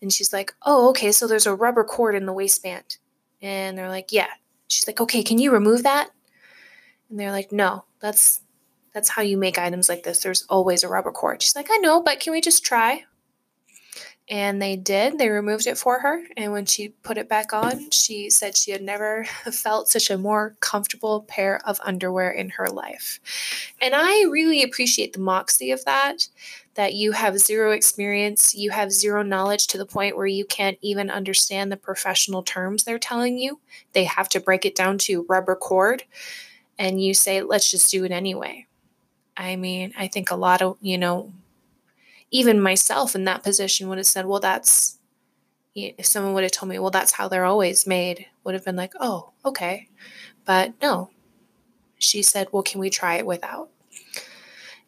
and 0.00 0.12
she's 0.12 0.33
like 0.33 0.55
oh 0.62 0.90
okay 0.90 1.12
so 1.12 1.26
there's 1.26 1.47
a 1.47 1.55
rubber 1.55 1.85
cord 1.85 2.14
in 2.14 2.26
the 2.26 2.33
waistband 2.33 2.99
and 3.43 3.76
they're 3.76 3.88
like 3.88 4.12
yeah 4.12 4.28
she's 4.69 4.87
like 4.87 5.00
okay 5.00 5.23
can 5.23 5.38
you 5.38 5.50
remove 5.50 5.83
that 5.83 6.11
and 7.11 7.19
they're 7.19 7.33
like 7.33 7.52
no 7.52 7.85
that's 8.00 8.40
that's 8.99 9.09
how 9.09 9.23
you 9.23 9.37
make 9.37 9.59
items 9.59 9.88
like 9.88 10.02
this. 10.02 10.21
There's 10.21 10.45
always 10.49 10.83
a 10.83 10.88
rubber 10.88 11.12
cord. 11.12 11.43
She's 11.43 11.55
like, 11.55 11.69
I 11.71 11.76
know, 11.76 12.02
but 12.02 12.21
can 12.21 12.33
we 12.33 12.40
just 12.40 12.64
try? 12.64 13.05
And 14.30 14.61
they 14.61 14.76
did. 14.76 15.18
They 15.18 15.30
removed 15.30 15.66
it 15.66 15.78
for 15.78 16.00
her. 16.00 16.23
And 16.37 16.52
when 16.52 16.66
she 16.66 16.90
put 17.02 17.16
it 17.16 17.30
back 17.30 17.54
on, 17.54 17.90
she 17.90 18.28
said 18.28 18.56
she 18.56 18.73
had 18.73 18.82
never 18.82 19.25
felt 19.50 19.88
such 19.88 20.11
a 20.11 20.18
more 20.18 20.54
comfortable 20.61 21.23
pair 21.23 21.61
of 21.66 21.80
underwear 21.82 22.30
in 22.30 22.50
her 22.50 22.68
life. 22.68 23.20
And 23.80 23.94
I 23.94 24.25
really 24.30 24.62
appreciate 24.62 25.14
the 25.14 25.20
moxie 25.20 25.70
of 25.70 25.85
that 25.87 26.28
that 26.78 26.94
you 26.94 27.11
have 27.11 27.37
zero 27.40 27.73
experience, 27.73 28.54
you 28.54 28.70
have 28.70 28.92
zero 28.92 29.20
knowledge 29.20 29.66
to 29.66 29.76
the 29.76 29.85
point 29.85 30.16
where 30.16 30.28
you 30.28 30.44
can't 30.44 30.78
even 30.80 31.11
understand 31.11 31.73
the 31.73 31.76
professional 31.76 32.40
terms 32.40 32.85
they're 32.85 33.00
telling 33.00 33.37
you. 33.37 33.58
They 33.94 34.04
have 34.04 34.28
to 34.28 34.38
break 34.38 34.64
it 34.64 34.76
down 34.76 34.99
to 34.99 35.26
rubber 35.28 35.56
cord. 35.56 36.04
And 36.78 37.02
you 37.02 37.14
say, 37.14 37.42
let's 37.42 37.68
just 37.68 37.90
do 37.90 38.04
it 38.04 38.12
anyway. 38.12 38.66
I 39.37 39.56
mean, 39.56 39.92
I 39.99 40.06
think 40.06 40.30
a 40.30 40.37
lot 40.37 40.62
of, 40.62 40.76
you 40.80 40.99
know, 40.99 41.32
even 42.30 42.61
myself 42.61 43.14
in 43.14 43.25
that 43.25 43.42
position 43.42 43.88
would 43.88 43.99
have 43.99 44.06
said, 44.06 44.26
well, 44.26 44.40
that's, 44.40 44.99
if 45.75 46.06
someone 46.06 46.35
would 46.35 46.42
have 46.42 46.52
told 46.52 46.70
me, 46.70 46.78
well, 46.78 46.90
that's 46.90 47.12
how 47.12 47.28
they're 47.28 47.44
always 47.44 47.87
made, 47.87 48.26
would 48.44 48.54
have 48.54 48.64
been 48.64 48.76
like, 48.76 48.92
oh, 49.00 49.32
okay. 49.44 49.88
But 50.44 50.75
no, 50.82 51.11
she 51.99 52.23
said, 52.23 52.49
well, 52.52 52.62
can 52.62 52.80
we 52.80 52.90
try 52.90 53.16
it 53.16 53.26
without? 53.26 53.70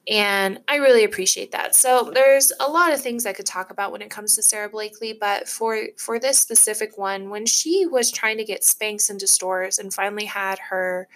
And 0.08 0.60
I 0.66 0.76
really 0.76 1.04
appreciate 1.04 1.52
that. 1.52 1.74
So 1.74 2.10
there's 2.12 2.52
a 2.58 2.68
lot 2.68 2.92
of 2.92 3.00
things 3.00 3.26
I 3.26 3.32
could 3.32 3.46
talk 3.46 3.70
about 3.70 3.92
when 3.92 4.02
it 4.02 4.10
comes 4.10 4.34
to 4.34 4.42
Sara 4.42 4.68
Blakely, 4.68 5.12
but 5.12 5.46
for 5.46 5.78
for 5.98 6.18
this 6.18 6.40
specific 6.40 6.98
one, 6.98 7.30
when 7.30 7.46
she 7.46 7.86
was 7.86 8.10
trying 8.10 8.38
to 8.38 8.44
get 8.44 8.62
Spanx 8.62 9.10
into 9.10 9.28
stores 9.28 9.78
and 9.78 9.94
finally 9.94 10.24
had 10.24 10.58
her 10.58 11.06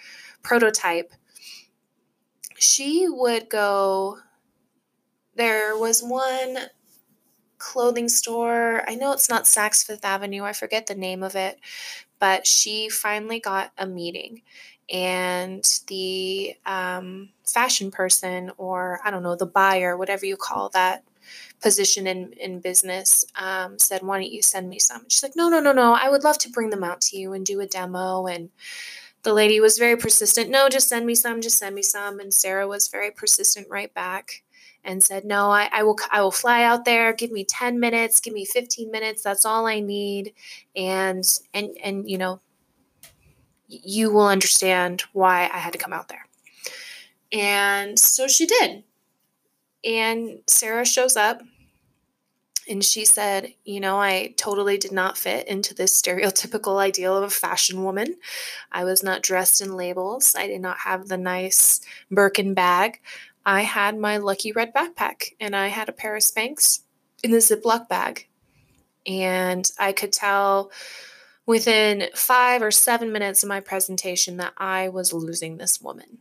prototype 0.43 1.11
she 2.57 3.07
would 3.09 3.49
go 3.49 4.19
there 5.35 5.77
was 5.77 6.01
one 6.01 6.57
clothing 7.57 8.09
store 8.09 8.83
i 8.87 8.95
know 8.95 9.13
it's 9.13 9.29
not 9.29 9.45
saks 9.45 9.85
fifth 9.85 10.03
avenue 10.03 10.43
i 10.43 10.51
forget 10.53 10.87
the 10.87 10.95
name 10.95 11.23
of 11.23 11.35
it 11.35 11.59
but 12.19 12.45
she 12.45 12.89
finally 12.89 13.39
got 13.39 13.71
a 13.77 13.87
meeting 13.87 14.41
and 14.91 15.79
the 15.87 16.55
um, 16.65 17.29
fashion 17.45 17.91
person 17.91 18.51
or 18.57 18.99
i 19.05 19.11
don't 19.11 19.23
know 19.23 19.35
the 19.35 19.45
buyer 19.45 19.97
whatever 19.97 20.25
you 20.25 20.35
call 20.37 20.69
that 20.69 21.03
position 21.61 22.05
in, 22.07 22.33
in 22.33 22.59
business 22.59 23.25
um, 23.37 23.79
said 23.79 24.03
why 24.03 24.19
don't 24.19 24.31
you 24.31 24.41
send 24.41 24.69
me 24.69 24.77
some 24.77 25.05
she's 25.07 25.23
like 25.23 25.35
no 25.35 25.49
no 25.49 25.59
no 25.59 25.71
no 25.71 25.93
i 25.93 26.09
would 26.09 26.23
love 26.23 26.37
to 26.37 26.49
bring 26.49 26.69
them 26.69 26.83
out 26.83 27.01
to 27.01 27.17
you 27.17 27.33
and 27.33 27.45
do 27.45 27.61
a 27.61 27.65
demo 27.67 28.27
and 28.27 28.49
the 29.23 29.33
lady 29.33 29.59
was 29.59 29.79
very 29.79 29.97
persistent. 29.97 30.51
No, 30.51 30.69
just 30.69 30.87
send 30.87 31.05
me 31.05 31.15
some, 31.15 31.41
just 31.41 31.57
send 31.57 31.75
me 31.75 31.81
some. 31.81 32.19
And 32.19 32.33
Sara 32.33 32.67
was 32.67 32.87
very 32.89 33.11
persistent 33.11 33.67
right 33.69 33.93
back 33.93 34.43
and 34.85 35.03
said, 35.03 35.25
No, 35.25 35.51
I, 35.51 35.69
I 35.71 35.83
will 35.83 35.97
I 36.11 36.21
will 36.21 36.31
fly 36.31 36.63
out 36.63 36.85
there. 36.85 37.13
Give 37.13 37.31
me 37.31 37.43
10 37.43 37.79
minutes, 37.79 38.19
give 38.19 38.33
me 38.33 38.45
15 38.45 38.91
minutes. 38.91 39.23
That's 39.23 39.45
all 39.45 39.65
I 39.65 39.79
need. 39.79 40.33
And 40.75 41.23
and 41.53 41.77
and 41.83 42.09
you 42.09 42.17
know, 42.17 42.39
you 43.67 44.11
will 44.11 44.27
understand 44.27 45.03
why 45.13 45.49
I 45.51 45.57
had 45.57 45.73
to 45.73 45.79
come 45.79 45.93
out 45.93 46.07
there. 46.07 46.25
And 47.31 47.99
so 47.99 48.27
she 48.27 48.45
did. 48.45 48.83
And 49.83 50.39
Sara 50.47 50.85
shows 50.85 51.15
up 51.15 51.41
and 52.67 52.83
she 52.83 53.05
said, 53.05 53.53
You 53.63 53.79
know, 53.79 53.97
I 53.97 54.33
totally 54.37 54.77
did 54.77 54.91
not 54.91 55.17
fit 55.17 55.47
into 55.47 55.73
this 55.73 55.99
stereotypical 55.99 56.77
ideal 56.77 57.17
of 57.17 57.23
a 57.23 57.29
fashion 57.29 57.83
woman. 57.83 58.15
I 58.71 58.83
was 58.83 59.03
not 59.03 59.21
dressed 59.21 59.61
in 59.61 59.75
labels. 59.75 60.35
I 60.35 60.47
did 60.47 60.61
not 60.61 60.79
have 60.79 61.07
the 61.07 61.17
nice 61.17 61.81
Birkin 62.09 62.53
bag. 62.53 62.99
I 63.45 63.61
had 63.61 63.97
my 63.97 64.17
lucky 64.17 64.51
red 64.51 64.73
backpack 64.73 65.33
and 65.39 65.55
I 65.55 65.67
had 65.67 65.87
a 65.87 65.93
pair 65.93 66.15
of 66.15 66.23
Spanx 66.23 66.81
in 67.23 67.31
the 67.31 67.37
Ziploc 67.37 67.87
bag. 67.87 68.27
And 69.05 69.69
I 69.77 69.91
could 69.91 70.11
tell 70.11 70.71
within 71.45 72.09
five 72.15 72.63
or 72.63 72.71
seven 72.71 73.11
minutes 73.11 73.43
of 73.43 73.49
my 73.49 73.59
presentation 73.59 74.37
that 74.37 74.53
I 74.57 74.89
was 74.89 75.13
losing 75.13 75.57
this 75.57 75.79
woman. 75.79 76.19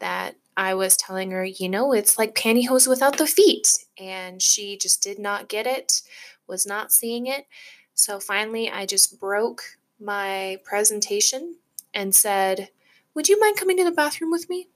That 0.00 0.34
I 0.56 0.74
was 0.74 0.96
telling 0.96 1.30
her, 1.30 1.44
you 1.44 1.68
know, 1.68 1.92
it's 1.92 2.18
like 2.18 2.34
pantyhose 2.34 2.88
without 2.88 3.18
the 3.18 3.26
feet. 3.26 3.84
And 3.98 4.42
she 4.42 4.76
just 4.76 5.02
did 5.02 5.18
not 5.18 5.48
get 5.48 5.66
it, 5.66 6.02
was 6.48 6.66
not 6.66 6.92
seeing 6.92 7.26
it. 7.26 7.46
So 7.94 8.18
finally, 8.18 8.68
I 8.68 8.84
just 8.84 9.20
broke 9.20 9.62
my 10.00 10.58
presentation 10.64 11.56
and 11.94 12.14
said, 12.14 12.70
Would 13.14 13.28
you 13.28 13.40
mind 13.40 13.56
coming 13.56 13.76
to 13.78 13.84
the 13.84 13.90
bathroom 13.90 14.30
with 14.30 14.50
me? 14.50 14.68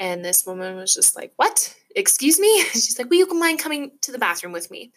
And 0.00 0.24
this 0.24 0.44
woman 0.46 0.74
was 0.74 0.94
just 0.94 1.14
like, 1.14 1.32
What? 1.36 1.76
Excuse 1.94 2.40
me? 2.40 2.60
She's 2.72 2.98
like, 2.98 3.08
Will 3.08 3.18
you 3.18 3.38
mind 3.38 3.60
coming 3.60 3.92
to 4.00 4.10
the 4.10 4.18
bathroom 4.18 4.52
with 4.52 4.70
me? 4.70 4.90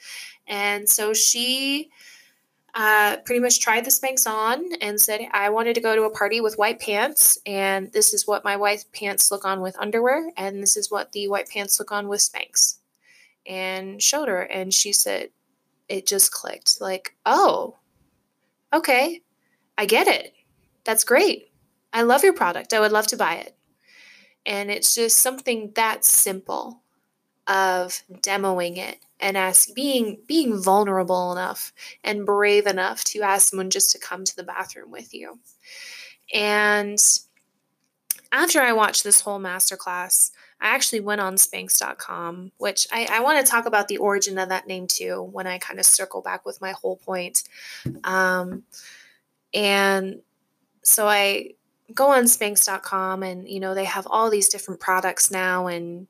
And 0.47 0.89
so 0.89 1.13
she 1.13 1.91
uh, 2.73 3.17
pretty 3.25 3.39
much 3.39 3.59
tried 3.59 3.85
the 3.85 3.91
Spanx 3.91 4.25
on 4.25 4.73
and 4.81 4.99
said 4.99 5.27
I 5.31 5.49
wanted 5.49 5.75
to 5.75 5.81
go 5.81 5.95
to 5.95 6.03
a 6.03 6.09
party 6.09 6.41
with 6.41 6.57
white 6.57 6.79
pants, 6.79 7.37
and 7.45 7.91
this 7.91 8.13
is 8.13 8.25
what 8.25 8.43
my 8.43 8.55
white 8.55 8.85
pants 8.93 9.29
look 9.29 9.45
on 9.45 9.61
with 9.61 9.77
underwear, 9.77 10.31
and 10.37 10.63
this 10.63 10.75
is 10.75 10.89
what 10.89 11.11
the 11.11 11.27
white 11.27 11.49
pants 11.49 11.77
look 11.77 11.91
on 11.91 12.07
with 12.07 12.21
Spanx. 12.21 12.79
And 13.45 14.01
showed 14.01 14.29
her, 14.29 14.41
and 14.41 14.73
she 14.73 14.93
said 14.93 15.29
it 15.89 16.07
just 16.07 16.31
clicked 16.31 16.79
like, 16.79 17.15
oh, 17.25 17.75
okay, 18.73 19.21
I 19.77 19.85
get 19.85 20.07
it. 20.07 20.33
That's 20.85 21.03
great. 21.03 21.51
I 21.91 22.01
love 22.01 22.23
your 22.23 22.33
product. 22.33 22.73
I 22.73 22.79
would 22.79 22.91
love 22.91 23.07
to 23.07 23.17
buy 23.17 23.35
it. 23.35 23.55
And 24.45 24.69
it's 24.69 24.93
just 24.93 25.19
something 25.19 25.71
that 25.75 26.03
simple 26.03 26.81
of 27.47 28.03
demoing 28.11 28.77
it 28.77 28.99
and 29.19 29.37
ask 29.37 29.73
being 29.73 30.17
being 30.27 30.61
vulnerable 30.61 31.31
enough 31.31 31.73
and 32.03 32.25
brave 32.25 32.67
enough 32.67 33.03
to 33.05 33.21
ask 33.21 33.49
someone 33.49 33.69
just 33.69 33.91
to 33.91 33.99
come 33.99 34.23
to 34.23 34.35
the 34.35 34.43
bathroom 34.43 34.91
with 34.91 35.13
you. 35.13 35.39
And 36.33 36.99
after 38.31 38.61
I 38.61 38.73
watched 38.73 39.03
this 39.03 39.21
whole 39.21 39.39
masterclass, 39.39 40.31
I 40.59 40.69
actually 40.73 41.01
went 41.01 41.21
on 41.21 41.35
Spanx.com, 41.35 42.51
which 42.57 42.87
I, 42.91 43.07
I 43.11 43.19
want 43.19 43.45
to 43.45 43.49
talk 43.49 43.65
about 43.65 43.87
the 43.87 43.97
origin 43.97 44.37
of 44.37 44.49
that 44.49 44.67
name 44.67 44.87
too 44.87 45.21
when 45.21 45.45
I 45.45 45.57
kind 45.57 45.79
of 45.79 45.85
circle 45.85 46.21
back 46.21 46.45
with 46.45 46.61
my 46.61 46.71
whole 46.71 46.95
point. 46.97 47.43
Um, 48.03 48.63
and 49.53 50.21
so 50.81 51.07
I 51.07 51.51
go 51.93 52.11
on 52.11 52.25
Spanx.com, 52.25 53.23
and 53.23 53.47
you 53.47 53.59
know 53.59 53.73
they 53.73 53.85
have 53.85 54.07
all 54.09 54.29
these 54.29 54.49
different 54.49 54.79
products 54.79 55.31
now, 55.31 55.67
and 55.67 56.07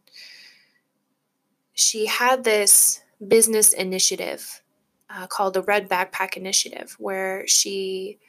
she 1.73 2.05
had 2.05 2.43
this 2.43 3.01
business 3.25 3.73
initiative 3.73 4.61
uh, 5.09 5.27
called 5.27 5.53
the 5.53 5.61
Red 5.61 5.89
Backpack 5.89 6.35
Initiative, 6.37 6.95
where 6.99 7.47
she 7.47 8.19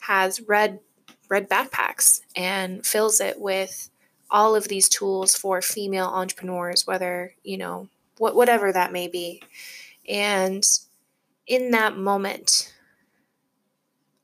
has 0.00 0.40
red 0.42 0.80
red 1.28 1.48
backpacks 1.48 2.22
and 2.34 2.84
fills 2.84 3.20
it 3.20 3.40
with 3.40 3.90
all 4.30 4.54
of 4.54 4.68
these 4.68 4.88
tools 4.88 5.34
for 5.34 5.62
female 5.62 6.06
entrepreneurs, 6.06 6.86
whether 6.86 7.34
you 7.44 7.58
know 7.58 7.88
what 8.18 8.34
whatever 8.34 8.72
that 8.72 8.92
may 8.92 9.08
be. 9.08 9.42
And 10.08 10.64
in 11.46 11.70
that 11.72 11.96
moment, 11.96 12.74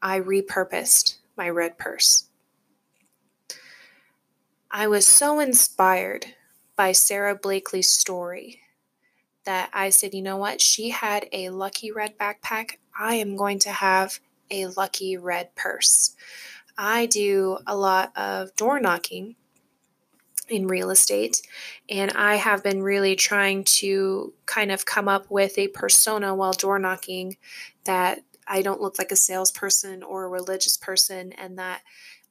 I 0.02 0.20
repurposed 0.20 1.16
my 1.36 1.48
red 1.48 1.78
purse. 1.78 2.25
I 4.70 4.88
was 4.88 5.06
so 5.06 5.40
inspired 5.40 6.26
by 6.76 6.92
Sara 6.92 7.34
Blakely's 7.34 7.90
story 7.90 8.60
that 9.44 9.70
I 9.72 9.90
said, 9.90 10.12
you 10.12 10.22
know 10.22 10.36
what? 10.36 10.60
She 10.60 10.90
had 10.90 11.28
a 11.32 11.50
lucky 11.50 11.90
red 11.92 12.18
backpack. 12.18 12.72
I 12.98 13.14
am 13.14 13.36
going 13.36 13.58
to 13.60 13.70
have 13.70 14.18
a 14.50 14.66
lucky 14.66 15.16
red 15.16 15.54
purse. 15.54 16.16
I 16.76 17.06
do 17.06 17.58
a 17.66 17.76
lot 17.76 18.16
of 18.16 18.54
door 18.56 18.80
knocking 18.80 19.36
in 20.48 20.66
real 20.66 20.90
estate, 20.90 21.42
and 21.88 22.12
I 22.12 22.36
have 22.36 22.62
been 22.62 22.82
really 22.82 23.16
trying 23.16 23.64
to 23.64 24.32
kind 24.46 24.70
of 24.70 24.84
come 24.84 25.08
up 25.08 25.30
with 25.30 25.58
a 25.58 25.68
persona 25.68 26.34
while 26.34 26.52
door 26.52 26.78
knocking 26.78 27.36
that 27.84 28.20
I 28.46 28.62
don't 28.62 28.80
look 28.80 28.98
like 28.98 29.10
a 29.10 29.16
salesperson 29.16 30.02
or 30.02 30.24
a 30.24 30.28
religious 30.28 30.76
person, 30.76 31.32
and 31.32 31.58
that 31.58 31.82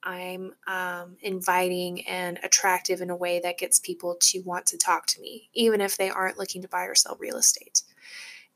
I'm 0.06 0.54
um, 0.68 1.18
inviting 1.22 2.06
and 2.08 2.40
attractive 2.44 3.02
in 3.02 3.10
a 3.10 3.16
way 3.16 3.40
that 3.40 3.58
gets 3.58 3.80
people 3.80 4.16
to 4.22 4.42
want 4.42 4.68
to 4.68 4.78
talk 4.78 5.08
to 5.08 5.22
me, 5.22 5.50
even 5.54 5.82
if 5.82 5.98
they 5.98 6.10
aren't 6.10 6.38
looking 6.38 6.62
to 6.62 6.68
buy 6.68 6.84
or 6.84 6.96
sell 6.96 7.18
real 7.20 7.38
estate. 7.38 7.82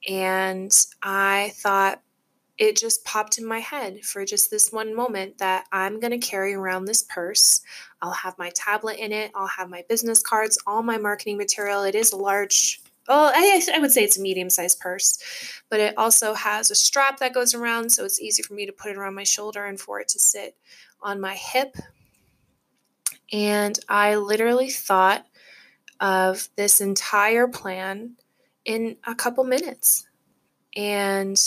And 0.07 0.71
I 1.01 1.51
thought 1.55 2.01
it 2.59 2.77
just 2.77 3.05
popped 3.05 3.38
in 3.38 3.45
my 3.45 3.59
head 3.59 4.03
for 4.03 4.25
just 4.25 4.51
this 4.51 4.71
one 4.71 4.93
moment 4.93 5.38
that 5.38 5.65
I'm 5.71 5.99
going 5.99 6.12
to 6.12 6.25
carry 6.27 6.53
around 6.53 6.85
this 6.85 7.03
purse. 7.03 7.62
I'll 8.01 8.12
have 8.12 8.38
my 8.38 8.51
tablet 8.53 8.97
in 8.99 9.12
it, 9.12 9.31
I'll 9.33 9.47
have 9.47 9.69
my 9.69 9.83
business 9.89 10.21
cards, 10.21 10.57
all 10.67 10.83
my 10.83 10.97
marketing 10.97 11.38
material. 11.38 11.83
It 11.83 11.95
is 11.95 12.12
a 12.12 12.17
large 12.17 12.81
well, 13.09 13.31
I, 13.33 13.61
I 13.73 13.79
would 13.79 13.91
say 13.91 14.03
it's 14.03 14.17
a 14.17 14.21
medium 14.21 14.49
sized 14.49 14.79
purse, 14.79 15.17
but 15.69 15.79
it 15.79 15.97
also 15.97 16.35
has 16.35 16.69
a 16.69 16.75
strap 16.75 17.19
that 17.19 17.33
goes 17.33 17.55
around, 17.55 17.91
so 17.91 18.05
it's 18.05 18.21
easy 18.21 18.43
for 18.43 18.53
me 18.53 18.67
to 18.67 18.71
put 18.71 18.91
it 18.91 18.97
around 18.97 19.15
my 19.15 19.23
shoulder 19.23 19.65
and 19.65 19.79
for 19.79 19.99
it 19.99 20.07
to 20.09 20.19
sit 20.19 20.55
on 21.01 21.19
my 21.19 21.33
hip. 21.33 21.75
And 23.31 23.79
I 23.89 24.15
literally 24.15 24.69
thought 24.69 25.25
of 25.99 26.49
this 26.55 26.79
entire 26.79 27.47
plan 27.47 28.15
in 28.63 28.97
a 29.05 29.15
couple 29.15 29.43
minutes. 29.43 30.07
And 30.75 31.37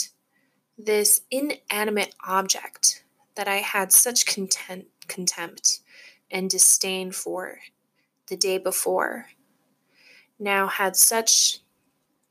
this 0.77 1.21
inanimate 1.31 2.13
object 2.25 3.03
that 3.35 3.47
I 3.47 3.57
had 3.57 3.91
such 3.91 4.25
content, 4.25 4.87
contempt 5.07 5.79
and 6.29 6.49
disdain 6.49 7.11
for 7.11 7.59
the 8.27 8.35
day 8.35 8.57
before 8.57 9.27
now 10.43 10.67
had 10.67 10.95
such 10.95 11.59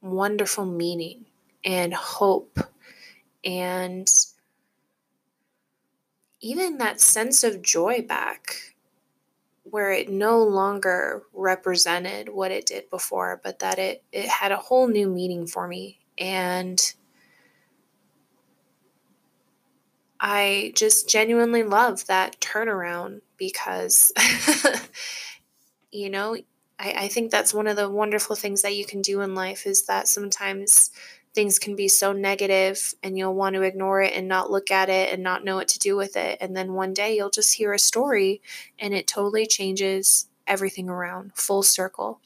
wonderful 0.01 0.67
meaning 0.67 1.25
and 1.65 1.95
hope 1.95 2.59
and 3.45 4.11
even 6.41 6.79
that 6.79 7.01
sense 7.01 7.45
of 7.45 7.63
joy 7.63 8.03
back 8.03 8.75
where 9.65 9.93
it 9.93 10.11
no 10.11 10.43
longer 10.43 11.23
represented 11.33 12.29
what 12.29 12.51
it 12.51 12.67
did 12.67 12.91
before 12.91 13.41
but 13.43 13.61
that 13.61 13.79
it 13.79 14.03
it 14.13 14.29
had 14.29 14.53
a 14.53 14.57
whole 14.57 14.89
new 14.89 15.09
meaning 15.09 15.47
for 15.47 15.67
me. 15.69 15.99
And 16.19 16.95
I 20.21 20.73
just 20.77 21.09
genuinely 21.09 21.63
love 21.63 22.07
that 22.07 22.39
turnaround 22.41 23.23
because 23.37 24.13
you 25.91 26.11
know 26.11 26.37
I, 26.83 27.05
I 27.05 27.09
think 27.09 27.31
that's 27.31 27.55
one 27.55 27.69
of 27.69 27.77
the 27.77 27.89
wonderful 27.89 28.37
things 28.37 28.63
that 28.63 28.77
you 28.77 28.85
can 28.85 29.01
do 29.01 29.21
in 29.21 29.35
life 29.35 29.67
is 29.67 29.87
that 29.87 30.09
sometimes 30.09 30.91
things 31.35 31.59
can 31.59 31.77
be 31.77 31.89
so 31.89 32.13
negative 32.13 32.95
and 33.03 33.17
you'll 33.17 33.35
want 33.35 33.55
to 33.55 33.63
ignore 33.63 34.03
it 34.03 34.15
and 34.15 34.29
not 34.29 34.51
look 34.51 34.71
at 34.71 34.91
it 34.91 35.13
and 35.13 35.23
not 35.23 35.45
know 35.45 35.57
what 35.57 35.69
to 35.69 35.79
do 35.79 35.97
with 35.97 36.17
it. 36.17 36.37
And 36.41 36.55
then 36.55 36.75
one 36.75 36.93
day 36.93 37.17
you'll 37.17 37.31
just 37.31 37.55
hear 37.55 37.73
a 37.73 37.79
story 37.79 38.43
and 38.79 38.93
it 38.93 39.07
totally 39.07 39.47
changes 39.47 40.29
everything 40.47 40.91
around 40.91 41.33
full 41.35 41.63
circle 41.63 42.21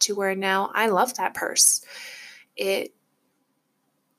to 0.00 0.14
where 0.14 0.36
now 0.36 0.70
I 0.74 0.88
love 0.88 1.14
that 1.14 1.34
purse. 1.34 1.84
It 2.54 2.94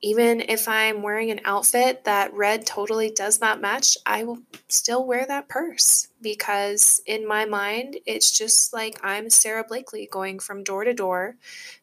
even 0.01 0.41
if 0.41 0.67
I'm 0.67 1.01
wearing 1.01 1.31
an 1.31 1.41
outfit 1.43 2.03
that 2.03 2.33
red 2.33 2.67
totally 2.67 3.09
does 3.09 3.41
not 3.41 3.61
match, 3.61 3.97
I 4.05 4.23
will 4.23 4.39
still 4.67 5.07
wear 5.07 5.25
that 5.25 5.49
purse 5.49 6.09
because 6.21 7.01
in 7.07 7.27
my 7.27 7.45
mind, 7.45 7.97
it's 8.05 8.31
just 8.31 8.73
like 8.73 8.99
I'm 9.03 9.29
Sara 9.29 9.63
Blakely 9.63 10.07
going 10.11 10.37
from 10.37 10.63
door 10.63 10.83
to 10.83 10.93
door, 10.93 11.35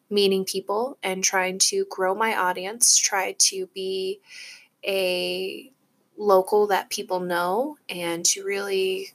meeting 0.09 0.45
people 0.45 0.97
and 1.03 1.23
trying 1.23 1.59
to 1.59 1.85
grow 1.89 2.15
my 2.15 2.35
audience, 2.37 2.97
try 2.97 3.35
to 3.37 3.67
be 3.73 4.21
a 4.85 5.71
local 6.17 6.67
that 6.67 6.89
people 6.89 7.19
know, 7.19 7.77
and 7.89 8.23
to 8.25 8.45
really 8.45 9.09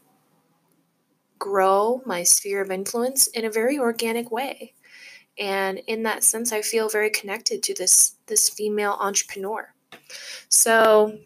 grow 1.39 2.03
my 2.05 2.23
sphere 2.23 2.61
of 2.61 2.71
influence 2.71 3.29
in 3.29 3.47
a 3.47 3.51
very 3.51 3.79
organic 3.79 4.31
way 4.31 4.75
and 5.41 5.79
in 5.89 6.05
that 6.05 6.23
sense 6.23 6.53
i 6.53 6.63
feel 6.63 6.89
very 6.89 7.11
connected 7.11 7.63
to 7.63 7.75
this 7.75 8.15
this 8.27 8.49
female 8.49 8.97
entrepreneur 9.01 9.73
so 10.49 11.19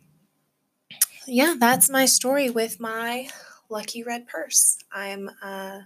yeah 1.27 1.55
that's 1.59 1.91
my 1.91 2.07
story 2.07 2.49
with 2.49 2.81
my 2.81 3.29
lucky 3.69 4.03
red 4.03 4.27
purse 4.27 4.79
i'm 4.93 5.29
uh, 5.43 5.81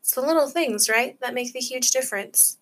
It's 0.00 0.14
the 0.14 0.22
little 0.22 0.48
things, 0.48 0.88
right, 0.88 1.20
that 1.20 1.34
make 1.34 1.52
the 1.52 1.60
huge 1.60 1.90
difference. 1.90 2.56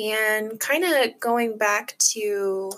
And 0.00 0.60
kind 0.60 0.84
of 0.84 1.18
going 1.18 1.58
back 1.58 1.96
to 2.12 2.70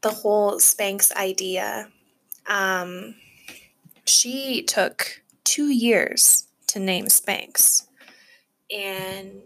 the 0.00 0.08
whole 0.10 0.58
Spanx 0.58 1.12
idea, 1.12 1.90
um, 2.46 3.14
she 4.06 4.62
took 4.62 5.22
two 5.44 5.68
years 5.68 6.48
to 6.72 6.78
name 6.80 7.06
Spanx. 7.06 7.86
And 8.74 9.42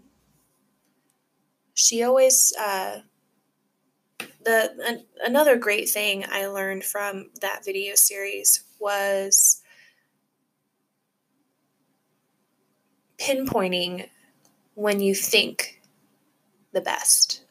she 1.73 2.03
always, 2.03 2.53
uh, 2.57 2.99
the 4.45 4.71
an, 4.85 5.05
another 5.25 5.57
great 5.57 5.89
thing 5.89 6.23
I 6.31 6.47
learned 6.47 6.85
from 6.85 7.29
that 7.41 7.65
video 7.65 7.95
series 7.95 8.63
was 8.79 9.61
pinpointing 13.17 14.07
when 14.75 15.01
you 15.01 15.13
think 15.13 15.81
the 16.71 16.81
best. 16.81 17.43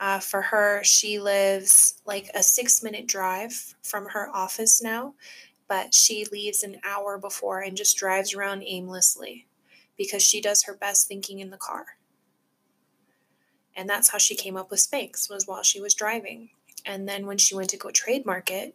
Uh, 0.00 0.18
for 0.18 0.40
her, 0.40 0.82
she 0.82 1.20
lives 1.20 2.00
like 2.06 2.30
a 2.34 2.42
six 2.42 2.82
minute 2.82 3.06
drive 3.06 3.74
from 3.82 4.06
her 4.06 4.30
office 4.34 4.82
now, 4.82 5.14
but 5.72 5.94
she 5.94 6.26
leaves 6.30 6.62
an 6.62 6.76
hour 6.84 7.16
before 7.16 7.60
and 7.60 7.78
just 7.78 7.96
drives 7.96 8.34
around 8.34 8.62
aimlessly 8.62 9.46
because 9.96 10.22
she 10.22 10.38
does 10.38 10.64
her 10.64 10.74
best 10.74 11.08
thinking 11.08 11.38
in 11.38 11.48
the 11.48 11.56
car. 11.56 11.86
And 13.74 13.88
that's 13.88 14.10
how 14.10 14.18
she 14.18 14.34
came 14.34 14.54
up 14.54 14.70
with 14.70 14.80
Spanx 14.80 15.30
was 15.30 15.46
while 15.46 15.62
she 15.62 15.80
was 15.80 15.94
driving. 15.94 16.50
And 16.84 17.08
then 17.08 17.24
when 17.24 17.38
she 17.38 17.54
went 17.54 17.70
to 17.70 17.78
go 17.78 17.88
trademark 17.90 18.50
it, 18.50 18.74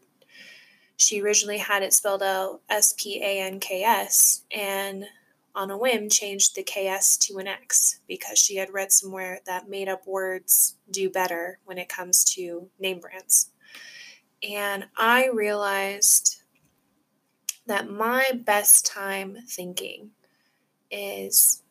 she 0.96 1.22
originally 1.22 1.60
had 1.60 1.84
it 1.84 1.94
spelled 1.94 2.24
out 2.24 2.62
S 2.68 2.96
P 2.98 3.22
A 3.22 3.42
N 3.42 3.60
K 3.60 3.84
S 3.84 4.42
and 4.50 5.06
on 5.54 5.70
a 5.70 5.78
whim 5.78 6.10
changed 6.10 6.56
the 6.56 6.64
KS 6.64 7.16
to 7.28 7.38
an 7.38 7.46
X 7.46 8.00
because 8.08 8.40
she 8.40 8.56
had 8.56 8.74
read 8.74 8.92
somewhere 8.92 9.42
that 9.46 9.70
made 9.70 9.88
up 9.88 10.08
words 10.08 10.78
do 10.90 11.12
better 11.12 11.60
when 11.64 11.78
it 11.78 11.90
comes 11.90 12.24
to 12.24 12.72
name 12.80 13.00
brands. 13.00 13.52
And 14.42 14.88
I 14.98 15.30
realized 15.32 16.42
that 17.68 17.90
my 17.90 18.32
best 18.46 18.86
time 18.86 19.38
thinking 19.48 20.12
is 20.90 21.62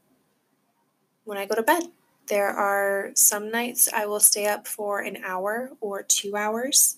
when 1.25 1.39
I 1.39 1.47
go 1.47 1.55
to 1.55 1.63
bed. 1.63 1.85
There 2.29 2.49
are 2.49 3.11
some 3.15 3.51
nights 3.51 3.89
I 3.93 4.07
will 4.07 4.21
stay 4.21 4.47
up 4.47 4.67
for 4.67 5.01
an 5.01 5.19
hour 5.25 5.71
or 5.81 6.03
two 6.03 6.37
hours, 6.37 6.97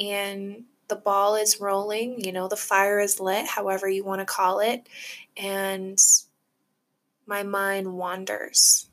and 0.00 0.64
the 0.88 0.96
ball 0.96 1.34
is 1.36 1.60
rolling, 1.60 2.22
you 2.22 2.32
know, 2.32 2.48
the 2.48 2.56
fire 2.56 3.00
is 3.00 3.20
lit, 3.20 3.46
however 3.46 3.88
you 3.88 4.04
want 4.04 4.20
to 4.20 4.26
call 4.26 4.60
it, 4.60 4.86
and 5.36 5.98
my 7.26 7.42
mind 7.42 7.94
wanders. 7.94 8.88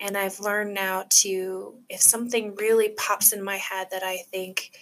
And 0.00 0.16
I've 0.16 0.40
learned 0.40 0.74
now 0.74 1.04
to, 1.08 1.74
if 1.88 2.00
something 2.00 2.54
really 2.56 2.90
pops 2.90 3.32
in 3.32 3.42
my 3.42 3.56
head 3.56 3.88
that 3.92 4.02
I 4.02 4.18
think 4.30 4.72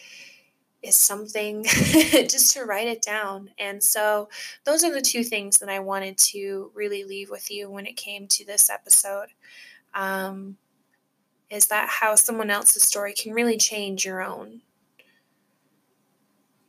is 0.85 0.97
something, 0.97 1.65
just 1.65 2.53
to 2.53 2.65
write 2.65 2.89
it 2.89 3.03
down. 3.03 3.51
And 3.59 3.83
so, 3.83 4.29
those 4.65 4.85
are 4.85 4.93
the 4.93 5.01
two 5.01 5.25
things 5.25 5.59
that 5.59 5.69
I 5.69 5.81
wanted 5.81 6.19
to 6.19 6.71
really 6.75 7.05
leave 7.05 7.31
with 7.31 7.51
you 7.51 7.71
when 7.71 7.87
it 7.87 7.97
came 7.97 8.27
to 8.29 8.45
this 8.45 8.71
episode. 8.71 9.29
Um, 9.95 10.57
is 11.51 11.67
that 11.67 11.89
how 11.89 12.15
someone 12.15 12.51
else's 12.51 12.83
story 12.83 13.15
can 13.15 13.33
really 13.33 13.57
change 13.57 14.05
your 14.05 14.23
own? 14.23 14.63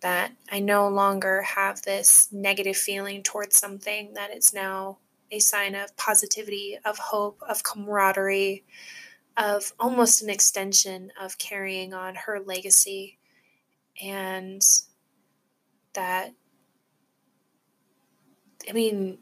that 0.05 0.31
I 0.51 0.59
no 0.59 0.87
longer 0.87 1.41
have 1.41 1.81
this 1.81 2.29
negative 2.31 2.77
feeling 2.77 3.23
towards 3.23 3.57
something, 3.57 4.13
that 4.13 4.29
it's 4.29 4.53
now 4.53 4.99
a 5.31 5.39
sign 5.39 5.73
of 5.73 5.97
positivity, 5.97 6.77
of 6.85 6.99
hope, 6.99 7.41
of 7.49 7.63
camaraderie, 7.63 8.63
of 9.35 9.73
almost 9.79 10.21
an 10.21 10.29
extension 10.29 11.11
of 11.19 11.39
carrying 11.39 11.95
on 11.95 12.13
her 12.13 12.39
legacy. 12.39 13.17
And 14.01 14.61
that, 15.93 16.33
I 18.69 18.73
mean, 18.73 19.19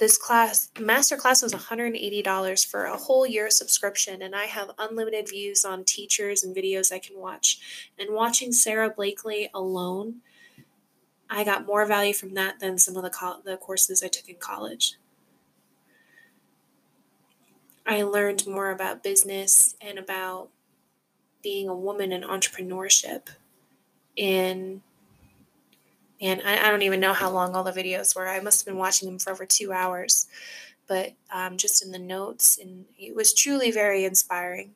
this 0.00 0.16
class, 0.16 0.70
master 0.80 1.16
class 1.16 1.42
was 1.42 1.52
$180 1.52 2.66
for 2.66 2.84
a 2.84 2.96
whole 2.96 3.26
year 3.26 3.50
subscription, 3.50 4.22
and 4.22 4.34
I 4.34 4.46
have 4.46 4.70
unlimited 4.78 5.28
views 5.28 5.64
on 5.64 5.84
teachers 5.84 6.42
and 6.42 6.56
videos 6.56 6.90
I 6.90 6.98
can 6.98 7.18
watch. 7.18 7.90
And 7.98 8.14
watching 8.14 8.50
sara 8.50 8.88
Blakely 8.88 9.50
alone, 9.52 10.22
I 11.28 11.44
got 11.44 11.66
more 11.66 11.84
value 11.86 12.14
from 12.14 12.32
that 12.34 12.60
than 12.60 12.78
some 12.78 12.96
of 12.96 13.02
the, 13.02 13.10
co- 13.10 13.42
the 13.44 13.58
courses 13.58 14.02
I 14.02 14.08
took 14.08 14.28
in 14.28 14.36
college. 14.36 14.94
I 17.86 18.02
learned 18.02 18.46
more 18.46 18.70
about 18.70 19.02
business 19.02 19.76
and 19.80 19.98
about 19.98 20.48
being 21.42 21.68
a 21.68 21.74
woman 21.74 22.12
in 22.12 22.22
entrepreneurship 22.22 23.28
in 24.16 24.82
and 26.20 26.42
I, 26.44 26.66
I, 26.66 26.70
don't 26.70 26.82
even 26.82 27.00
know 27.00 27.14
how 27.14 27.30
long 27.30 27.54
all 27.54 27.64
the 27.64 27.72
videos 27.72 28.14
were. 28.14 28.28
I 28.28 28.40
must 28.40 28.60
have 28.60 28.66
been 28.66 28.76
watching 28.76 29.08
them 29.08 29.18
for 29.18 29.30
over 29.30 29.46
two 29.46 29.72
hours, 29.72 30.26
but 30.86 31.12
um, 31.32 31.56
just 31.56 31.82
in 31.82 31.92
the 31.92 31.98
notes, 31.98 32.58
and 32.58 32.84
it 32.98 33.14
was 33.14 33.32
truly 33.32 33.70
very 33.70 34.04
inspiring. 34.04 34.72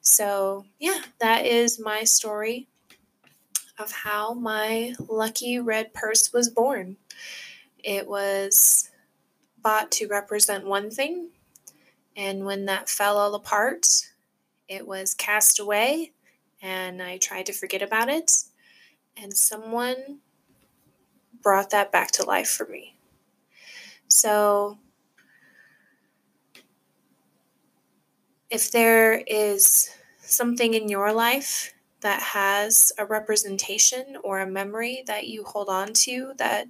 So, 0.00 0.64
yeah, 0.78 1.02
that 1.20 1.44
is 1.44 1.78
my 1.78 2.04
story 2.04 2.68
of 3.78 3.92
how 3.92 4.32
my 4.34 4.94
lucky 5.08 5.58
red 5.58 5.92
purse 5.92 6.32
was 6.32 6.48
born. 6.48 6.96
It 7.84 8.08
was 8.08 8.90
bought 9.62 9.90
to 9.92 10.08
represent 10.08 10.66
one 10.66 10.90
thing, 10.90 11.28
and 12.16 12.46
when 12.46 12.64
that 12.64 12.88
fell 12.88 13.18
all 13.18 13.34
apart, 13.34 13.86
it 14.68 14.86
was 14.86 15.14
cast 15.14 15.58
away, 15.60 16.12
and 16.62 17.02
I 17.02 17.18
tried 17.18 17.46
to 17.46 17.52
forget 17.52 17.82
about 17.82 18.08
it. 18.08 18.32
And 19.16 19.36
someone 19.36 20.20
brought 21.42 21.70
that 21.70 21.90
back 21.92 22.10
to 22.12 22.24
life 22.24 22.48
for 22.48 22.66
me. 22.66 22.94
So, 24.08 24.78
if 28.50 28.70
there 28.70 29.22
is 29.26 29.90
something 30.20 30.74
in 30.74 30.88
your 30.88 31.12
life 31.12 31.74
that 32.00 32.22
has 32.22 32.92
a 32.98 33.04
representation 33.04 34.16
or 34.22 34.40
a 34.40 34.46
memory 34.46 35.02
that 35.06 35.26
you 35.26 35.44
hold 35.44 35.68
on 35.68 35.92
to 35.92 36.32
that 36.38 36.66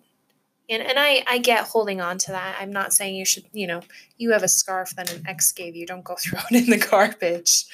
and, 0.68 0.82
and 0.82 0.98
I, 0.98 1.24
I 1.26 1.38
get 1.38 1.64
holding 1.64 2.00
on 2.00 2.18
to 2.18 2.32
that. 2.32 2.56
I'm 2.60 2.72
not 2.72 2.92
saying 2.92 3.14
you 3.14 3.24
should, 3.24 3.44
you 3.52 3.66
know, 3.66 3.80
you 4.16 4.32
have 4.32 4.42
a 4.42 4.48
scarf 4.48 4.90
that 4.96 5.12
an 5.12 5.24
ex 5.26 5.52
gave 5.52 5.74
you, 5.74 5.86
don't 5.86 6.04
go 6.04 6.16
throw 6.18 6.40
it 6.50 6.64
in 6.64 6.70
the 6.70 6.84
garbage. 6.84 7.64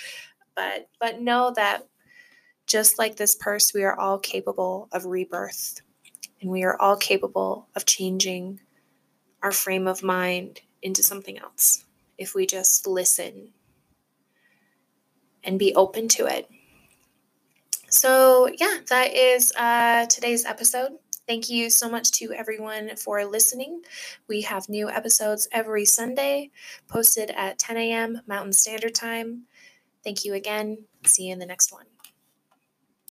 But 0.54 0.88
but 1.00 1.20
know 1.20 1.52
that 1.56 1.86
just 2.66 2.98
like 2.98 3.16
this 3.16 3.34
purse, 3.34 3.74
we 3.74 3.82
are 3.82 3.98
all 3.98 4.18
capable 4.18 4.88
of 4.92 5.04
rebirth 5.04 5.80
and 6.40 6.50
we 6.50 6.62
are 6.62 6.80
all 6.80 6.96
capable 6.96 7.68
of 7.74 7.86
changing 7.86 8.60
our 9.42 9.52
frame 9.52 9.86
of 9.86 10.02
mind 10.02 10.60
into 10.82 11.02
something 11.02 11.38
else 11.38 11.84
if 12.16 12.34
we 12.34 12.46
just 12.46 12.86
listen 12.86 13.52
and 15.42 15.58
be 15.58 15.74
open 15.74 16.08
to 16.08 16.26
it. 16.26 16.48
So, 17.88 18.48
yeah, 18.58 18.78
that 18.88 19.14
is 19.14 19.52
uh, 19.56 20.06
today's 20.06 20.44
episode. 20.44 20.92
Thank 21.26 21.48
you 21.48 21.70
so 21.70 21.88
much 21.88 22.10
to 22.12 22.32
everyone 22.32 22.96
for 22.96 23.24
listening. 23.24 23.80
We 24.28 24.42
have 24.42 24.68
new 24.68 24.90
episodes 24.90 25.48
every 25.52 25.86
Sunday 25.86 26.50
posted 26.86 27.30
at 27.30 27.58
10 27.58 27.76
a.m. 27.78 28.20
Mountain 28.26 28.52
Standard 28.52 28.94
Time. 28.94 29.44
Thank 30.02 30.24
you 30.24 30.34
again. 30.34 30.84
See 31.04 31.24
you 31.28 31.32
in 31.32 31.38
the 31.38 31.46
next 31.46 31.72
one. 31.72 31.86